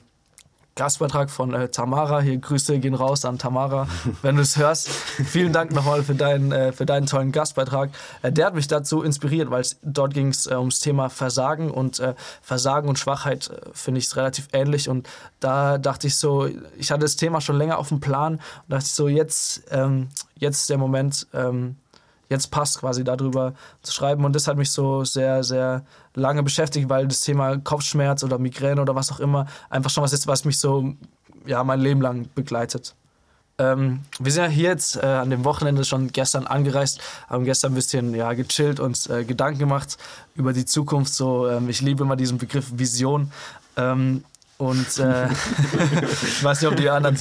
Gastbeitrag 0.80 1.30
von 1.30 1.54
äh, 1.54 1.68
Tamara. 1.68 2.22
Hier 2.22 2.38
Grüße 2.38 2.80
gehen 2.80 2.94
raus 2.94 3.26
an 3.26 3.38
Tamara, 3.38 3.86
wenn 4.22 4.38
du 4.38 4.42
es 4.42 4.56
hörst. 4.56 4.88
Vielen 4.88 5.52
Dank 5.52 5.74
nochmal 5.74 6.04
für 6.04 6.15
deinen, 6.15 6.54
äh, 6.54 6.72
für 6.72 6.86
deinen 6.86 7.06
tollen 7.06 7.34
Gastbeitrag. 7.34 7.89
Äh, 8.22 8.32
der 8.32 8.46
hat 8.46 8.56
mich 8.56 8.70
dazu 8.70 9.04
inspiriert, 9.04 9.52
weil 9.52 9.65
dort 9.84 10.13
ging 10.13 10.30
es 10.30 10.48
äh, 10.48 10.56
ums 10.56 10.80
Thema 10.80 11.10
Versagen 11.10 11.70
und 11.70 12.00
äh, 12.00 12.13
Versagen 12.42 12.88
und 12.88 12.98
Schwachheit 12.98 13.50
äh, 13.50 13.70
finde 13.74 14.00
ich 14.00 14.15
relativ 14.15 14.48
ähnlich. 14.54 14.88
Und 14.88 15.10
da 15.42 15.78
dachte 15.78 16.08
ich 16.08 16.15
so, 16.15 16.48
ich 16.78 16.92
hatte 16.92 17.02
das 17.02 17.18
Thema 17.18 17.42
schon 17.42 17.58
länger 17.58 17.78
auf 17.78 17.89
dem 17.89 18.00
Plan 18.00 18.36
und 18.36 18.42
dachte 18.70 18.86
ich 18.86 18.94
so, 18.94 19.10
jetzt, 19.10 19.63
ähm, 19.72 20.08
jetzt 20.38 20.62
ist 20.62 20.70
der 20.70 20.78
Moment. 20.78 21.28
Ähm, 21.34 21.76
jetzt 22.30 22.52
passt, 22.52 22.80
quasi 22.80 23.04
darüber 23.04 23.54
zu 23.82 23.92
schreiben. 23.92 24.24
Und 24.24 24.36
das 24.36 24.48
hat 24.48 24.58
mich 24.58 24.72
so 24.72 25.04
sehr, 25.04 25.44
sehr 25.44 25.84
lange 26.13 26.44
beschäftigt, 26.44 26.89
weil 26.89 27.08
das 27.08 27.22
Thema 27.22 27.58
Kopfschmerz 27.58 28.24
oder 28.24 28.38
Migräne 28.38 28.82
oder 28.82 28.96
was 28.96 29.12
auch 29.12 29.20
immer 29.20 29.48
einfach 29.70 29.89
schon 29.89 30.04
was 30.04 30.13
ist, 30.13 30.28
was 30.28 30.46
mich 30.46 30.60
so 30.60 30.94
ja, 31.46 31.63
mein 31.63 31.82
Leben 31.82 32.02
lang 32.02 32.30
begleitet. 32.36 32.96
Ähm, 33.58 34.02
wir 34.20 34.32
sind 34.32 34.44
ja 34.44 34.50
hier 34.50 34.70
jetzt 34.70 34.96
äh, 34.96 35.06
an 35.06 35.30
dem 35.30 35.44
Wochenende 35.44 35.84
schon 35.84 36.12
gestern 36.13 36.48
angereist, 36.48 37.02
haben 37.28 37.44
gestern 37.44 37.74
ein 37.74 37.76
bisschen 37.76 38.15
ja, 38.15 38.32
gechillt 38.34 38.80
und 38.80 39.10
äh, 39.10 39.26
Gedanken 39.26 39.60
gemacht 39.60 39.98
über 40.36 40.54
die 40.54 40.65
Zukunft. 40.65 41.13
So, 41.13 41.48
ähm, 41.50 41.68
ich 41.68 41.82
liebe 41.82 42.04
immer 42.04 42.15
diesen 42.15 42.38
Begriff 42.38 42.68
Vision. 42.72 43.32
Ähm, 43.76 44.24
und 44.60 45.00
äh, 45.00 45.28
ich 46.22 46.43
weiß 46.43 46.62
nicht, 46.62 46.69
ob 46.69 46.76
die 46.76 46.89
anderen, 46.89 47.15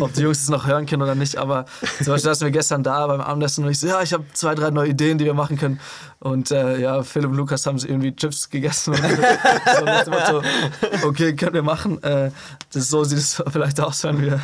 ob 0.00 0.12
die 0.14 0.22
Jungs 0.22 0.40
es 0.40 0.48
noch 0.48 0.66
hören 0.66 0.86
können 0.86 1.02
oder 1.02 1.14
nicht, 1.14 1.36
aber 1.36 1.66
zum 1.98 2.06
Beispiel 2.06 2.30
saßen 2.30 2.46
wir 2.46 2.50
gestern 2.50 2.82
da 2.82 3.06
beim 3.06 3.20
Abendessen 3.20 3.62
und 3.62 3.70
ich 3.70 3.78
so, 3.78 3.86
ja, 3.86 4.00
ich 4.00 4.14
habe 4.14 4.24
zwei, 4.32 4.54
drei 4.54 4.70
neue 4.70 4.88
Ideen, 4.88 5.18
die 5.18 5.26
wir 5.26 5.34
machen 5.34 5.58
können. 5.58 5.78
Und 6.18 6.50
äh, 6.50 6.78
ja, 6.78 7.02
Philipp 7.02 7.28
und 7.28 7.36
Lukas 7.36 7.66
haben 7.66 7.76
irgendwie 7.76 8.16
Chips 8.16 8.48
gegessen 8.48 8.94
und 8.94 9.02
so 10.06 10.10
Motto, 10.10 10.42
okay, 11.04 11.36
können 11.36 11.52
wir 11.52 11.62
machen. 11.62 12.02
Äh, 12.02 12.30
das, 12.72 12.88
so 12.88 13.04
sieht 13.04 13.18
es 13.18 13.42
vielleicht 13.50 13.78
aus, 13.78 14.02
wenn 14.04 14.22
wir, 14.22 14.40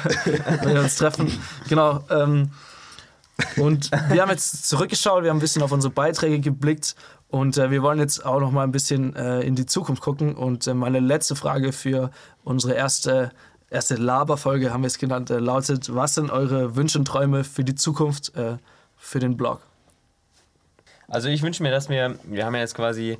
wenn 0.60 0.74
wir 0.74 0.80
uns 0.82 0.96
treffen. 0.96 1.32
Genau. 1.70 2.04
Ähm, 2.10 2.50
und 3.56 3.90
wir 4.10 4.20
haben 4.20 4.30
jetzt 4.30 4.68
zurückgeschaut, 4.68 5.22
wir 5.22 5.30
haben 5.30 5.38
ein 5.38 5.40
bisschen 5.40 5.62
auf 5.62 5.72
unsere 5.72 5.92
Beiträge 5.92 6.40
geblickt 6.40 6.94
und 7.32 7.56
äh, 7.56 7.70
wir 7.70 7.82
wollen 7.82 7.98
jetzt 7.98 8.26
auch 8.26 8.40
noch 8.40 8.50
mal 8.50 8.62
ein 8.62 8.72
bisschen 8.72 9.16
äh, 9.16 9.40
in 9.40 9.54
die 9.54 9.64
Zukunft 9.64 10.02
gucken. 10.02 10.34
Und 10.34 10.66
äh, 10.66 10.74
meine 10.74 11.00
letzte 11.00 11.34
Frage 11.34 11.72
für 11.72 12.10
unsere 12.44 12.74
erste, 12.74 13.32
erste 13.70 13.94
Laberfolge, 13.94 14.70
haben 14.70 14.82
wir 14.82 14.88
es 14.88 14.98
genannt, 14.98 15.30
äh, 15.30 15.38
lautet: 15.38 15.94
Was 15.94 16.14
sind 16.14 16.30
eure 16.30 16.76
Wünsche 16.76 16.98
und 16.98 17.06
Träume 17.06 17.42
für 17.42 17.64
die 17.64 17.74
Zukunft 17.74 18.36
äh, 18.36 18.58
für 18.98 19.18
den 19.18 19.38
Blog? 19.38 19.62
Also, 21.08 21.30
ich 21.30 21.40
wünsche 21.40 21.62
mir, 21.62 21.70
dass 21.70 21.88
wir, 21.88 22.18
wir 22.24 22.44
haben 22.44 22.54
ja 22.54 22.60
jetzt 22.60 22.74
quasi 22.74 23.16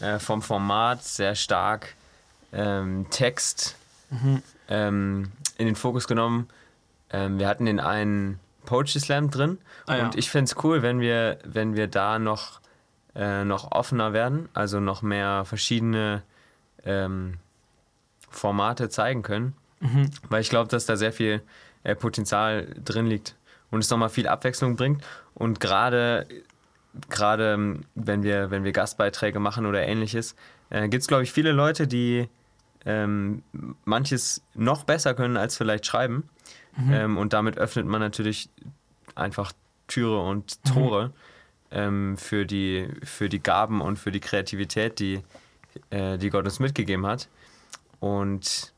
äh, 0.00 0.18
vom 0.18 0.42
Format 0.42 1.02
sehr 1.02 1.34
stark 1.34 1.94
ähm, 2.52 3.06
Text 3.08 3.76
mhm. 4.10 4.42
ähm, 4.68 5.32
in 5.56 5.64
den 5.64 5.74
Fokus 5.74 6.06
genommen. 6.06 6.48
Ähm, 7.08 7.38
wir 7.38 7.48
hatten 7.48 7.64
den 7.64 7.80
einen 7.80 8.40
Poetry 8.66 9.00
Slam 9.00 9.30
drin. 9.30 9.56
Ah, 9.86 9.96
ja. 9.96 10.04
Und 10.04 10.16
ich 10.16 10.28
fände 10.28 10.50
es 10.50 10.62
cool, 10.62 10.82
wenn 10.82 11.00
wir, 11.00 11.38
wenn 11.44 11.76
wir 11.76 11.86
da 11.86 12.18
noch 12.18 12.60
äh, 13.18 13.44
noch 13.44 13.72
offener 13.72 14.12
werden, 14.12 14.48
also 14.54 14.78
noch 14.78 15.02
mehr 15.02 15.44
verschiedene 15.44 16.22
ähm, 16.84 17.34
Formate 18.30 18.88
zeigen 18.88 19.22
können. 19.22 19.54
Mhm. 19.80 20.10
Weil 20.28 20.40
ich 20.40 20.50
glaube, 20.50 20.68
dass 20.68 20.86
da 20.86 20.96
sehr 20.96 21.12
viel 21.12 21.42
äh, 21.82 21.96
Potenzial 21.96 22.68
drin 22.84 23.06
liegt 23.06 23.34
und 23.72 23.80
es 23.80 23.90
nochmal 23.90 24.08
viel 24.08 24.28
Abwechslung 24.28 24.76
bringt. 24.76 25.04
Und 25.34 25.58
gerade 25.58 26.26
gerade 27.10 27.54
ähm, 27.54 27.80
wenn 27.96 28.22
wir, 28.22 28.52
wenn 28.52 28.62
wir 28.62 28.72
Gastbeiträge 28.72 29.40
machen 29.40 29.66
oder 29.66 29.82
ähnliches, 29.82 30.36
äh, 30.70 30.88
gibt 30.88 31.02
es, 31.02 31.08
glaube 31.08 31.24
ich, 31.24 31.32
viele 31.32 31.50
Leute, 31.50 31.88
die 31.88 32.28
ähm, 32.86 33.42
manches 33.84 34.44
noch 34.54 34.84
besser 34.84 35.14
können 35.14 35.36
als 35.36 35.56
vielleicht 35.56 35.86
schreiben. 35.86 36.28
Mhm. 36.76 36.92
Ähm, 36.92 37.18
und 37.18 37.32
damit 37.32 37.58
öffnet 37.58 37.86
man 37.86 38.00
natürlich 38.00 38.48
einfach 39.16 39.52
Türe 39.88 40.20
und 40.20 40.64
Tore. 40.64 41.08
Mhm 41.08 41.12
ähm, 41.70 42.16
für, 42.16 42.46
die, 42.46 42.88
für 43.02 43.28
die 43.28 43.42
Gaben 43.42 43.80
und 43.80 43.98
für 43.98 44.12
die 44.12 44.20
Kreativität, 44.20 44.98
die, 44.98 45.22
äh, 45.90 46.18
die 46.18 46.30
Gott 46.30 46.44
uns 46.44 46.60
mitgegeben 46.60 47.06
hat. 47.06 47.28
Und 48.00 48.72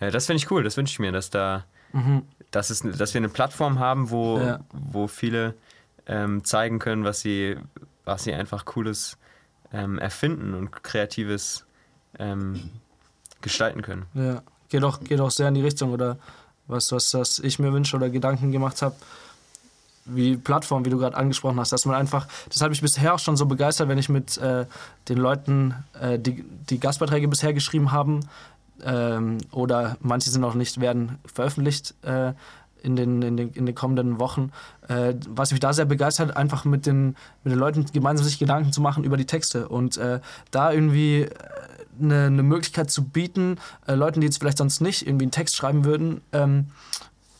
äh, 0.00 0.10
das 0.10 0.26
finde 0.26 0.38
ich 0.38 0.50
cool, 0.50 0.62
das 0.62 0.76
wünsche 0.76 0.92
ich 0.92 0.98
mir, 0.98 1.12
dass 1.12 1.30
da 1.30 1.64
mhm. 1.92 2.22
dass, 2.50 2.70
es, 2.70 2.80
dass 2.80 3.14
wir 3.14 3.20
eine 3.20 3.28
Plattform 3.28 3.78
haben, 3.78 4.10
wo, 4.10 4.38
ja. 4.38 4.60
wo 4.72 5.06
viele 5.06 5.54
ähm, 6.06 6.44
zeigen 6.44 6.78
können, 6.78 7.04
was 7.04 7.20
sie, 7.20 7.56
was 8.04 8.24
sie 8.24 8.34
einfach 8.34 8.64
Cooles 8.64 9.16
ähm, 9.72 9.98
erfinden 9.98 10.54
und 10.54 10.82
Kreatives 10.82 11.64
ähm, 12.18 12.70
gestalten 13.40 13.82
können. 13.82 14.06
Ja, 14.14 14.42
geht 14.68 14.84
auch, 14.84 15.00
geht 15.00 15.20
auch 15.20 15.30
sehr 15.30 15.48
in 15.48 15.54
die 15.54 15.62
Richtung 15.62 15.92
oder 15.92 16.18
was, 16.66 16.92
was, 16.92 17.12
was 17.14 17.38
ich 17.38 17.58
mir 17.58 17.72
wünsche 17.72 17.96
oder 17.96 18.08
Gedanken 18.08 18.52
gemacht 18.52 18.82
habe 18.82 18.96
wie 20.06 20.36
Plattform, 20.36 20.84
wie 20.84 20.90
du 20.90 20.98
gerade 20.98 21.16
angesprochen 21.16 21.58
hast, 21.58 21.72
dass 21.72 21.86
man 21.86 21.96
einfach, 21.96 22.28
das 22.48 22.60
hat 22.60 22.70
mich 22.70 22.80
bisher 22.80 23.14
auch 23.14 23.18
schon 23.18 23.36
so 23.36 23.46
begeistert, 23.46 23.88
wenn 23.88 23.98
ich 23.98 24.08
mit 24.08 24.36
äh, 24.38 24.66
den 25.08 25.18
Leuten, 25.18 25.74
äh, 26.00 26.18
die, 26.18 26.44
die 26.68 26.78
Gastbeiträge 26.78 27.28
bisher 27.28 27.52
geschrieben 27.52 27.92
haben, 27.92 28.20
ähm, 28.82 29.38
oder 29.52 29.96
manche 30.00 30.30
sind 30.30 30.40
noch 30.40 30.54
nicht, 30.54 30.80
werden 30.80 31.18
veröffentlicht, 31.24 31.94
äh, 32.02 32.32
in 32.82 32.96
den, 32.96 33.22
in 33.22 33.36
den, 33.36 33.50
in 33.52 33.66
den 33.66 33.74
kommenden 33.74 34.20
Wochen. 34.20 34.52
Äh, 34.88 35.14
was 35.28 35.50
mich 35.50 35.60
da 35.60 35.72
sehr 35.72 35.86
begeistert, 35.86 36.36
einfach 36.36 36.66
mit 36.66 36.84
den, 36.84 37.16
mit 37.42 37.52
den 37.52 37.58
Leuten 37.58 37.86
gemeinsam 37.86 38.26
sich 38.26 38.38
Gedanken 38.38 38.72
zu 38.72 38.82
machen 38.82 39.04
über 39.04 39.16
die 39.16 39.24
Texte 39.24 39.68
und 39.68 39.96
äh, 39.96 40.20
da 40.50 40.70
irgendwie 40.70 41.28
eine, 42.00 42.26
eine 42.26 42.42
Möglichkeit 42.42 42.90
zu 42.90 43.04
bieten, 43.04 43.58
äh, 43.86 43.94
Leuten, 43.94 44.20
die 44.20 44.26
jetzt 44.26 44.38
vielleicht 44.38 44.58
sonst 44.58 44.80
nicht 44.80 45.06
irgendwie 45.06 45.24
einen 45.24 45.32
Text 45.32 45.56
schreiben 45.56 45.84
würden, 45.84 46.20
ähm, 46.32 46.66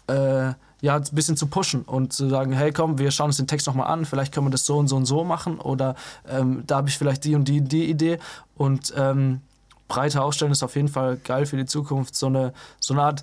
äh, 0.06 0.54
ja, 0.84 0.96
ein 0.96 1.04
bisschen 1.12 1.34
zu 1.34 1.46
pushen 1.46 1.80
und 1.80 2.12
zu 2.12 2.28
sagen, 2.28 2.52
hey 2.52 2.70
komm, 2.70 2.98
wir 2.98 3.10
schauen 3.10 3.28
uns 3.28 3.38
den 3.38 3.46
Text 3.46 3.66
nochmal 3.66 3.86
an, 3.86 4.04
vielleicht 4.04 4.34
können 4.34 4.46
wir 4.46 4.50
das 4.50 4.66
so 4.66 4.76
und 4.76 4.86
so 4.86 4.96
und 4.96 5.06
so 5.06 5.24
machen 5.24 5.58
oder 5.58 5.94
ähm, 6.28 6.62
da 6.66 6.76
habe 6.76 6.90
ich 6.90 6.98
vielleicht 6.98 7.24
die 7.24 7.34
und 7.34 7.48
die, 7.48 7.62
die 7.62 7.88
Idee 7.88 8.18
und 8.54 8.92
ähm, 8.94 9.40
breiter 9.88 10.22
aufstellen 10.22 10.52
ist 10.52 10.62
auf 10.62 10.76
jeden 10.76 10.88
Fall 10.88 11.16
geil 11.16 11.46
für 11.46 11.56
die 11.56 11.64
Zukunft. 11.64 12.14
So 12.14 12.26
eine, 12.26 12.52
so 12.80 12.92
eine 12.92 13.02
Art, 13.02 13.22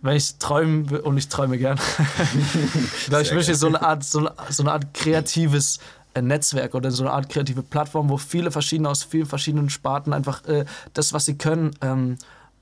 wenn 0.00 0.14
ich 0.16 0.36
träume, 0.36 1.02
und 1.02 1.18
ich 1.18 1.26
träume 1.28 1.58
gern, 1.58 1.76
ich 3.20 3.32
wünsche 3.32 3.56
so 3.56 3.66
eine 3.66 3.82
Art, 3.82 4.04
so 4.04 4.20
eine, 4.20 4.32
so 4.48 4.62
eine 4.62 4.70
Art 4.70 4.94
kreatives 4.94 5.80
äh, 6.14 6.22
Netzwerk 6.22 6.72
oder 6.76 6.92
so 6.92 7.02
eine 7.02 7.12
Art 7.12 7.28
kreative 7.28 7.64
Plattform, 7.64 8.10
wo 8.10 8.16
viele 8.16 8.52
verschiedene 8.52 8.88
aus 8.88 9.02
vielen 9.02 9.26
verschiedenen 9.26 9.70
Sparten 9.70 10.12
einfach 10.12 10.44
äh, 10.44 10.66
das, 10.94 11.12
was 11.12 11.24
sie 11.24 11.36
können, 11.36 11.72
ähm, 11.80 12.16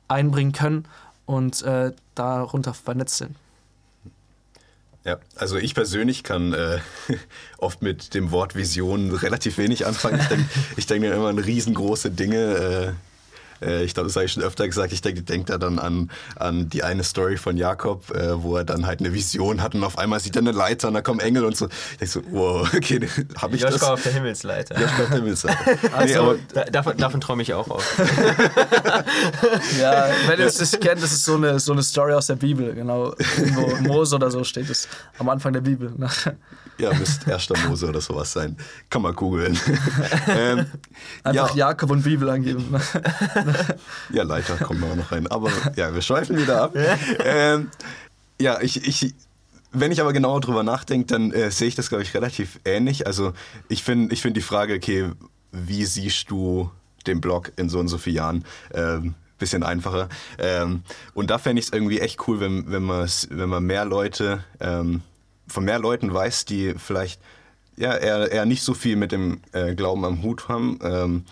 einbringen 0.08 0.52
können 0.52 0.86
und 1.26 1.60
äh, 1.60 1.92
darunter 2.14 2.72
vernetzt 2.72 3.18
sind. 3.18 3.36
Ja, 5.04 5.18
also 5.34 5.56
ich 5.56 5.74
persönlich 5.74 6.22
kann 6.22 6.52
äh, 6.52 6.78
oft 7.58 7.80
mit 7.82 8.14
dem 8.14 8.30
Wort 8.30 8.54
Vision 8.54 9.14
relativ 9.14 9.56
wenig 9.56 9.86
anfangen. 9.86 10.20
Ich 10.76 10.86
denke 10.86 10.86
denk 10.86 11.00
mir 11.08 11.14
immer 11.14 11.28
an 11.28 11.38
riesengroße 11.38 12.10
Dinge. 12.10 12.96
Äh, 13.62 13.84
ich 13.84 13.94
glaube, 13.94 14.08
das 14.08 14.16
habe 14.16 14.26
ich 14.26 14.32
schon 14.32 14.42
öfter 14.42 14.66
gesagt. 14.66 14.92
Ich 14.92 15.02
denke 15.02 15.22
denk 15.22 15.46
da 15.46 15.58
dann 15.58 15.78
an, 15.78 16.10
an 16.36 16.68
die 16.68 16.82
eine 16.82 17.04
Story 17.04 17.36
von 17.36 17.56
Jakob, 17.56 18.10
äh, 18.10 18.42
wo 18.42 18.56
er 18.56 18.64
dann 18.64 18.86
halt 18.86 19.00
eine 19.00 19.12
Vision 19.12 19.62
hat 19.62 19.74
und 19.74 19.84
auf 19.84 19.98
einmal 19.98 20.20
sieht 20.20 20.36
er 20.36 20.42
eine 20.42 20.52
Leiter 20.52 20.88
und 20.88 20.94
da 20.94 21.02
kommen 21.02 21.20
Engel 21.20 21.44
und 21.44 21.56
so. 21.56 21.68
Ich 21.92 21.98
denke 21.98 22.12
so, 22.12 22.22
wow, 22.30 22.68
okay, 22.74 23.00
habe 23.36 23.56
ich 23.56 23.62
Joschka 23.62 23.78
das? 23.78 23.88
auf 23.88 24.02
der 24.02 24.12
Himmelsleiter. 24.12 24.80
Joschka 24.80 25.02
auf 25.02 25.08
der 25.08 25.18
Himmelsleiter. 25.18 25.58
also, 25.92 26.04
nee, 26.04 26.16
aber, 26.16 26.36
da, 26.54 26.64
davon, 26.64 26.96
davon 26.96 27.20
träume 27.20 27.42
ich 27.42 27.54
auch 27.54 27.68
auf. 27.68 27.98
ja, 29.80 30.08
wenn 30.26 30.38
ihr 30.38 30.46
es 30.46 30.60
nicht 30.60 30.80
kennt, 30.80 31.02
das 31.02 31.12
ist 31.12 31.24
so 31.24 31.36
eine, 31.36 31.58
so 31.58 31.72
eine 31.72 31.82
Story 31.82 32.14
aus 32.14 32.26
der 32.26 32.36
Bibel, 32.36 32.74
genau. 32.74 33.14
Irgendwo 33.36 33.76
Mose 33.82 34.16
oder 34.16 34.30
so 34.30 34.44
steht 34.44 34.70
es 34.70 34.88
am 35.18 35.28
Anfang 35.28 35.52
der 35.52 35.60
Bibel. 35.60 35.92
ja, 36.78 36.94
müsste 36.94 37.30
erster 37.30 37.58
Mose 37.68 37.88
oder 37.88 38.00
sowas 38.00 38.32
sein. 38.32 38.56
Kann 38.88 39.02
man 39.02 39.14
googeln. 39.14 39.58
ähm, 40.28 40.66
Einfach 41.24 41.54
ja. 41.54 41.68
Jakob 41.68 41.90
und 41.90 42.02
Bibel 42.02 42.28
angeben. 42.28 42.74
ja, 44.12 44.22
Leiter 44.22 44.58
wir 44.58 44.92
auch 44.92 44.96
noch 44.96 45.12
rein. 45.12 45.26
Aber 45.26 45.50
ja, 45.76 45.94
wir 45.94 46.02
schweifen 46.02 46.36
wieder 46.36 46.62
ab. 46.62 46.74
Ähm, 47.24 47.70
ja, 48.40 48.60
ich, 48.60 48.86
ich, 48.86 49.14
wenn 49.72 49.92
ich 49.92 50.00
aber 50.00 50.12
genauer 50.12 50.40
drüber 50.40 50.62
nachdenke, 50.62 51.06
dann 51.06 51.32
äh, 51.32 51.50
sehe 51.50 51.68
ich 51.68 51.74
das, 51.74 51.88
glaube 51.88 52.02
ich, 52.02 52.14
relativ 52.14 52.58
ähnlich. 52.64 53.06
Also 53.06 53.32
ich 53.68 53.82
finde 53.82 54.14
ich 54.14 54.22
find 54.22 54.36
die 54.36 54.42
Frage, 54.42 54.74
okay, 54.74 55.10
wie 55.52 55.84
siehst 55.84 56.30
du 56.30 56.70
den 57.06 57.20
Blog 57.20 57.52
in 57.56 57.68
so 57.68 57.78
und 57.78 57.88
so 57.88 57.98
vielen 57.98 58.16
Jahren? 58.16 58.44
Ähm, 58.72 59.14
bisschen 59.40 59.62
einfacher. 59.64 60.08
Ähm, 60.38 60.82
und 61.14 61.30
da 61.30 61.38
fände 61.38 61.58
ich 61.58 61.66
es 61.66 61.72
irgendwie 61.72 61.98
echt 61.98 62.28
cool, 62.28 62.38
wenn, 62.40 62.70
wenn, 62.70 62.86
wenn 62.88 63.48
man 63.48 63.64
mehr 63.64 63.84
Leute, 63.84 64.44
ähm, 64.60 65.02
von 65.48 65.64
mehr 65.64 65.80
Leuten 65.80 66.12
weiß, 66.14 66.44
die 66.44 66.74
vielleicht 66.76 67.20
ja, 67.76 67.96
eher, 67.96 68.30
eher 68.30 68.44
nicht 68.44 68.62
so 68.62 68.74
viel 68.74 68.94
mit 68.94 69.10
dem 69.10 69.40
äh, 69.52 69.74
Glauben 69.74 70.04
am 70.04 70.22
Hut 70.22 70.48
haben, 70.48 70.78
ähm, 70.82 71.24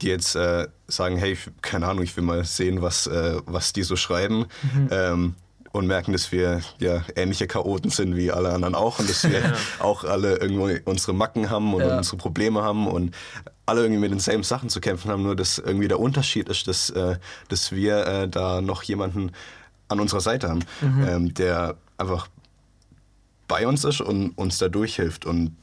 die 0.00 0.08
jetzt 0.08 0.34
äh, 0.34 0.66
sagen, 0.92 1.16
hey, 1.16 1.36
keine 1.60 1.86
Ahnung, 1.86 2.04
ich 2.04 2.16
will 2.16 2.24
mal 2.24 2.44
sehen, 2.44 2.82
was, 2.82 3.06
äh, 3.06 3.36
was 3.46 3.72
die 3.72 3.82
so 3.82 3.96
schreiben. 3.96 4.46
Mhm. 4.62 4.88
Ähm, 4.90 5.34
und 5.72 5.86
merken, 5.86 6.12
dass 6.12 6.32
wir 6.32 6.60
ja 6.78 7.02
ähnliche 7.16 7.46
Chaoten 7.46 7.90
sind 7.90 8.14
wie 8.14 8.30
alle 8.30 8.52
anderen 8.52 8.74
auch 8.74 8.98
und 8.98 9.08
dass 9.08 9.24
wir 9.24 9.40
ja. 9.40 9.52
auch 9.78 10.04
alle 10.04 10.36
irgendwo 10.36 10.68
unsere 10.84 11.14
Macken 11.14 11.48
haben 11.48 11.72
und 11.72 11.80
ja. 11.80 11.96
unsere 11.96 12.18
Probleme 12.18 12.62
haben 12.62 12.86
und 12.86 13.14
alle 13.64 13.82
irgendwie 13.82 14.00
mit 14.00 14.10
denselben 14.10 14.42
Sachen 14.42 14.68
zu 14.68 14.80
kämpfen 14.80 15.10
haben, 15.10 15.22
nur 15.22 15.34
dass 15.34 15.58
irgendwie 15.58 15.88
der 15.88 15.98
Unterschied 15.98 16.48
ist, 16.50 16.68
dass, 16.68 16.90
äh, 16.90 17.16
dass 17.48 17.72
wir 17.72 18.06
äh, 18.06 18.28
da 18.28 18.60
noch 18.60 18.82
jemanden 18.82 19.32
an 19.88 19.98
unserer 19.98 20.20
Seite 20.20 20.50
haben, 20.50 20.64
mhm. 20.82 21.08
ähm, 21.08 21.34
der 21.34 21.76
einfach 21.96 22.28
bei 23.48 23.66
uns 23.66 23.84
ist 23.84 24.00
und 24.00 24.30
uns 24.30 24.58
da 24.58 24.68
durchhilft 24.68 25.24
und 25.24 25.56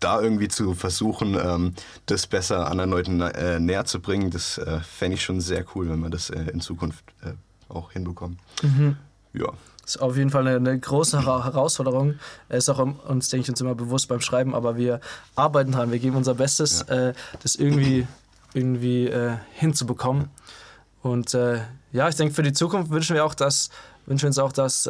da 0.00 0.20
irgendwie 0.20 0.48
zu 0.48 0.74
versuchen, 0.74 1.34
ähm, 1.34 1.74
das 2.06 2.26
besser 2.26 2.70
anderen 2.70 2.90
Leuten 2.90 3.20
äh, 3.20 3.58
näher 3.60 3.84
zu 3.84 4.00
bringen, 4.00 4.30
das 4.30 4.58
äh, 4.58 4.80
fände 4.80 5.14
ich 5.14 5.22
schon 5.22 5.40
sehr 5.40 5.64
cool, 5.74 5.88
wenn 5.88 6.00
wir 6.00 6.10
das 6.10 6.30
äh, 6.30 6.40
in 6.52 6.60
Zukunft 6.60 7.04
äh, 7.22 7.32
auch 7.68 7.92
hinbekommen. 7.92 8.38
Mhm. 8.62 8.96
Ja. 9.32 9.52
Das 9.82 9.96
ist 9.96 10.02
auf 10.02 10.16
jeden 10.16 10.30
Fall 10.30 10.46
eine, 10.46 10.56
eine 10.56 10.78
große 10.78 11.24
Herausforderung. 11.24 12.14
Ist 12.48 12.68
auch 12.68 12.78
uns, 12.78 13.28
denke 13.28 13.44
ich, 13.44 13.50
uns 13.50 13.60
immer 13.60 13.74
bewusst 13.76 14.08
beim 14.08 14.20
Schreiben, 14.20 14.54
aber 14.54 14.76
wir 14.76 15.00
arbeiten 15.36 15.72
dran, 15.72 15.92
wir 15.92 16.00
geben 16.00 16.16
unser 16.16 16.34
Bestes, 16.34 16.84
ja. 16.88 17.10
Äh, 17.10 17.14
das 17.42 17.54
irgendwie, 17.54 18.06
irgendwie 18.52 19.06
äh, 19.06 19.36
hinzubekommen. 19.54 20.28
Und 21.02 21.34
ja, 21.92 22.08
ich 22.08 22.16
denke, 22.16 22.34
für 22.34 22.42
die 22.42 22.52
Zukunft 22.52 22.90
wünschen 22.90 23.14
wir 23.14 23.24
auch, 23.24 23.34
dass, 23.34 23.70
wünschen 24.06 24.24
wir 24.24 24.28
uns 24.28 24.38
auch, 24.38 24.50
dass 24.50 24.88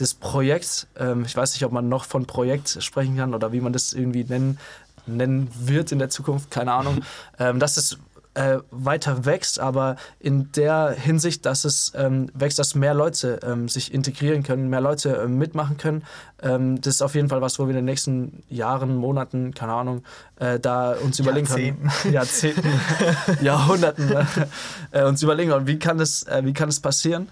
das 0.00 0.14
Projekt, 0.14 0.86
ähm, 0.98 1.24
ich 1.24 1.36
weiß 1.36 1.54
nicht, 1.54 1.64
ob 1.64 1.72
man 1.72 1.88
noch 1.88 2.04
von 2.04 2.26
Projekt 2.26 2.82
sprechen 2.82 3.16
kann 3.16 3.34
oder 3.34 3.52
wie 3.52 3.60
man 3.60 3.72
das 3.72 3.92
irgendwie 3.92 4.24
nennen, 4.24 4.58
nennen 5.06 5.50
wird 5.58 5.92
in 5.92 5.98
der 5.98 6.10
Zukunft, 6.10 6.50
keine 6.50 6.72
Ahnung, 6.72 7.02
ähm, 7.38 7.58
dass 7.58 7.76
es 7.76 7.98
äh, 8.34 8.58
weiter 8.70 9.24
wächst, 9.24 9.58
aber 9.58 9.96
in 10.20 10.52
der 10.52 10.90
Hinsicht, 10.90 11.44
dass 11.46 11.64
es 11.64 11.92
ähm, 11.96 12.30
wächst, 12.32 12.60
dass 12.60 12.76
mehr 12.76 12.94
Leute 12.94 13.40
ähm, 13.42 13.68
sich 13.68 13.92
integrieren 13.92 14.44
können, 14.44 14.70
mehr 14.70 14.80
Leute 14.80 15.16
äh, 15.16 15.26
mitmachen 15.26 15.76
können. 15.78 16.04
Ähm, 16.40 16.80
das 16.80 16.94
ist 16.94 17.02
auf 17.02 17.16
jeden 17.16 17.28
Fall 17.28 17.40
was, 17.40 17.58
wo 17.58 17.64
wir 17.64 17.70
in 17.70 17.76
den 17.76 17.84
nächsten 17.84 18.44
Jahren, 18.48 18.96
Monaten, 18.96 19.52
keine 19.52 19.72
Ahnung, 19.72 20.04
äh, 20.36 20.60
da 20.60 20.92
uns 20.92 21.18
überlegen 21.18 21.48
können. 21.48 21.90
Jahrzehnten, 22.10 22.70
Jahrhunderten, 23.42 24.14
äh, 24.92 25.04
uns 25.04 25.22
überlegen, 25.22 25.66
wie 25.66 25.78
kann 25.80 25.98
das, 25.98 26.22
äh, 26.22 26.42
wie 26.44 26.52
kann 26.52 26.68
das 26.68 26.78
passieren? 26.78 27.28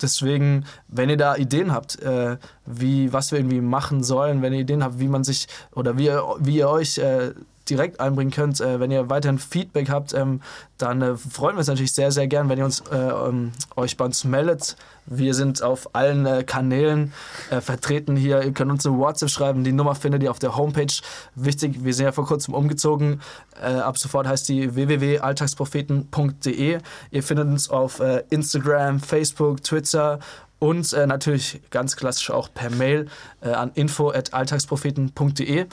Deswegen, 0.00 0.64
wenn 0.88 1.10
ihr 1.10 1.16
da 1.16 1.36
Ideen 1.36 1.72
habt, 1.72 2.00
äh, 2.00 2.36
wie, 2.66 3.12
was 3.12 3.32
wir 3.32 3.38
irgendwie 3.38 3.60
machen 3.60 4.02
sollen, 4.02 4.42
wenn 4.42 4.52
ihr 4.52 4.60
Ideen 4.60 4.84
habt, 4.84 4.98
wie 4.98 5.08
man 5.08 5.24
sich 5.24 5.48
oder 5.74 5.98
wie 5.98 6.06
ihr, 6.06 6.22
wie 6.40 6.58
ihr 6.58 6.68
euch 6.68 6.98
äh, 6.98 7.32
direkt 7.68 8.00
einbringen 8.00 8.30
könnt, 8.30 8.60
äh, 8.60 8.80
wenn 8.80 8.90
ihr 8.90 9.10
weiterhin 9.10 9.38
Feedback 9.38 9.90
habt, 9.90 10.14
ähm, 10.14 10.40
dann 10.76 11.02
äh, 11.02 11.16
freuen 11.16 11.56
wir 11.56 11.58
uns 11.58 11.68
natürlich 11.68 11.92
sehr, 11.92 12.10
sehr 12.12 12.26
gern, 12.26 12.48
wenn 12.48 12.58
ihr 12.58 12.64
uns, 12.64 12.82
äh, 12.90 13.12
um, 13.12 13.52
euch 13.76 13.96
bei 13.96 14.04
uns 14.04 14.24
meldet. 14.24 14.76
Wir 15.06 15.34
sind 15.34 15.62
auf 15.62 15.94
allen 15.94 16.26
äh, 16.26 16.42
Kanälen 16.44 17.12
äh, 17.50 17.60
vertreten 17.60 18.16
hier. 18.16 18.42
Ihr 18.42 18.52
könnt 18.52 18.70
uns 18.70 18.86
eine 18.86 18.98
WhatsApp 18.98 19.30
schreiben. 19.30 19.64
Die 19.64 19.72
Nummer 19.72 19.94
findet 19.94 20.22
ihr 20.22 20.30
auf 20.30 20.38
der 20.38 20.56
Homepage. 20.56 20.92
Wichtig, 21.34 21.84
wir 21.84 21.94
sind 21.94 22.04
ja 22.06 22.12
vor 22.12 22.26
kurzem 22.26 22.54
umgezogen. 22.54 23.20
Ab 23.60 23.98
sofort 23.98 24.28
heißt 24.28 24.48
die 24.48 24.76
www.alltagspropheten.de. 24.76 26.78
Ihr 27.10 27.22
findet 27.22 27.48
uns 27.48 27.70
auf 27.70 28.00
Instagram, 28.30 29.00
Facebook, 29.00 29.64
Twitter 29.64 30.20
und 30.58 30.92
äh, 30.92 31.06
natürlich 31.06 31.60
ganz 31.70 31.96
klassisch 31.96 32.30
auch 32.30 32.48
per 32.52 32.70
Mail 32.70 33.06
äh, 33.40 33.50
an 33.50 33.70
info.alltagspropheten.de. 33.74 35.66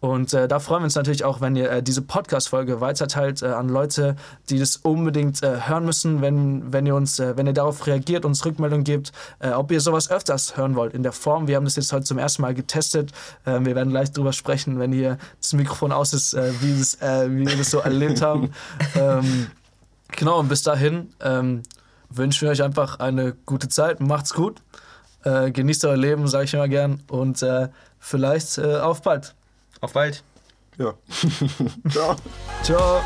Und 0.00 0.34
äh, 0.34 0.46
da 0.46 0.58
freuen 0.58 0.82
wir 0.82 0.84
uns 0.84 0.94
natürlich 0.94 1.24
auch, 1.24 1.40
wenn 1.40 1.56
ihr 1.56 1.70
äh, 1.70 1.82
diese 1.82 2.02
Podcast-Folge 2.02 2.80
weiterteilt 2.82 3.42
äh, 3.42 3.46
an 3.46 3.68
Leute, 3.68 4.16
die 4.50 4.58
das 4.58 4.76
unbedingt 4.76 5.42
äh, 5.42 5.68
hören 5.68 5.86
müssen, 5.86 6.20
wenn, 6.20 6.70
wenn 6.70 6.84
ihr 6.84 6.94
uns, 6.94 7.18
äh, 7.18 7.36
wenn 7.36 7.46
ihr 7.46 7.54
darauf 7.54 7.86
reagiert, 7.86 8.26
uns 8.26 8.44
Rückmeldung 8.44 8.84
gebt, 8.84 9.12
äh, 9.38 9.50
ob 9.50 9.72
ihr 9.72 9.80
sowas 9.80 10.10
öfters 10.10 10.56
hören 10.56 10.76
wollt 10.76 10.92
in 10.92 11.02
der 11.02 11.12
Form. 11.12 11.48
Wir 11.48 11.56
haben 11.56 11.64
das 11.64 11.76
jetzt 11.76 11.92
heute 11.94 12.04
zum 12.04 12.18
ersten 12.18 12.42
Mal 12.42 12.54
getestet. 12.54 13.12
wir 13.44 13.74
werden 13.74 13.90
gleich 13.90 14.12
drüber 14.12 14.32
sprechen, 14.32 14.78
wenn 14.78 14.92
hier 14.92 15.18
das 15.40 15.52
Mikrofon 15.52 15.92
aus 15.92 16.12
ist, 16.12 16.34
wie, 16.34 16.78
das, 16.78 16.98
wie 17.00 17.46
wir 17.46 17.56
das 17.56 17.70
so 17.70 17.78
erlebt 17.78 18.22
haben. 18.22 18.52
ähm, 18.94 19.48
genau, 20.12 20.38
und 20.40 20.48
bis 20.48 20.62
dahin 20.62 21.10
ähm, 21.20 21.62
wünschen 22.10 22.42
wir 22.42 22.50
euch 22.50 22.62
einfach 22.62 22.98
eine 22.98 23.34
gute 23.46 23.68
Zeit. 23.68 24.00
Macht's 24.00 24.34
gut. 24.34 24.62
genießt 25.24 25.84
euer 25.84 25.96
Leben, 25.96 26.26
sage 26.28 26.44
ich 26.44 26.54
immer 26.54 26.68
gern. 26.68 27.02
Und 27.08 27.44
vielleicht 27.98 28.58
auf 28.58 29.02
bald. 29.02 29.34
Auf 29.80 29.92
bald. 29.92 30.22
Ja. 30.78 30.94
Ciao. 31.90 32.16
Ciao. 32.62 33.02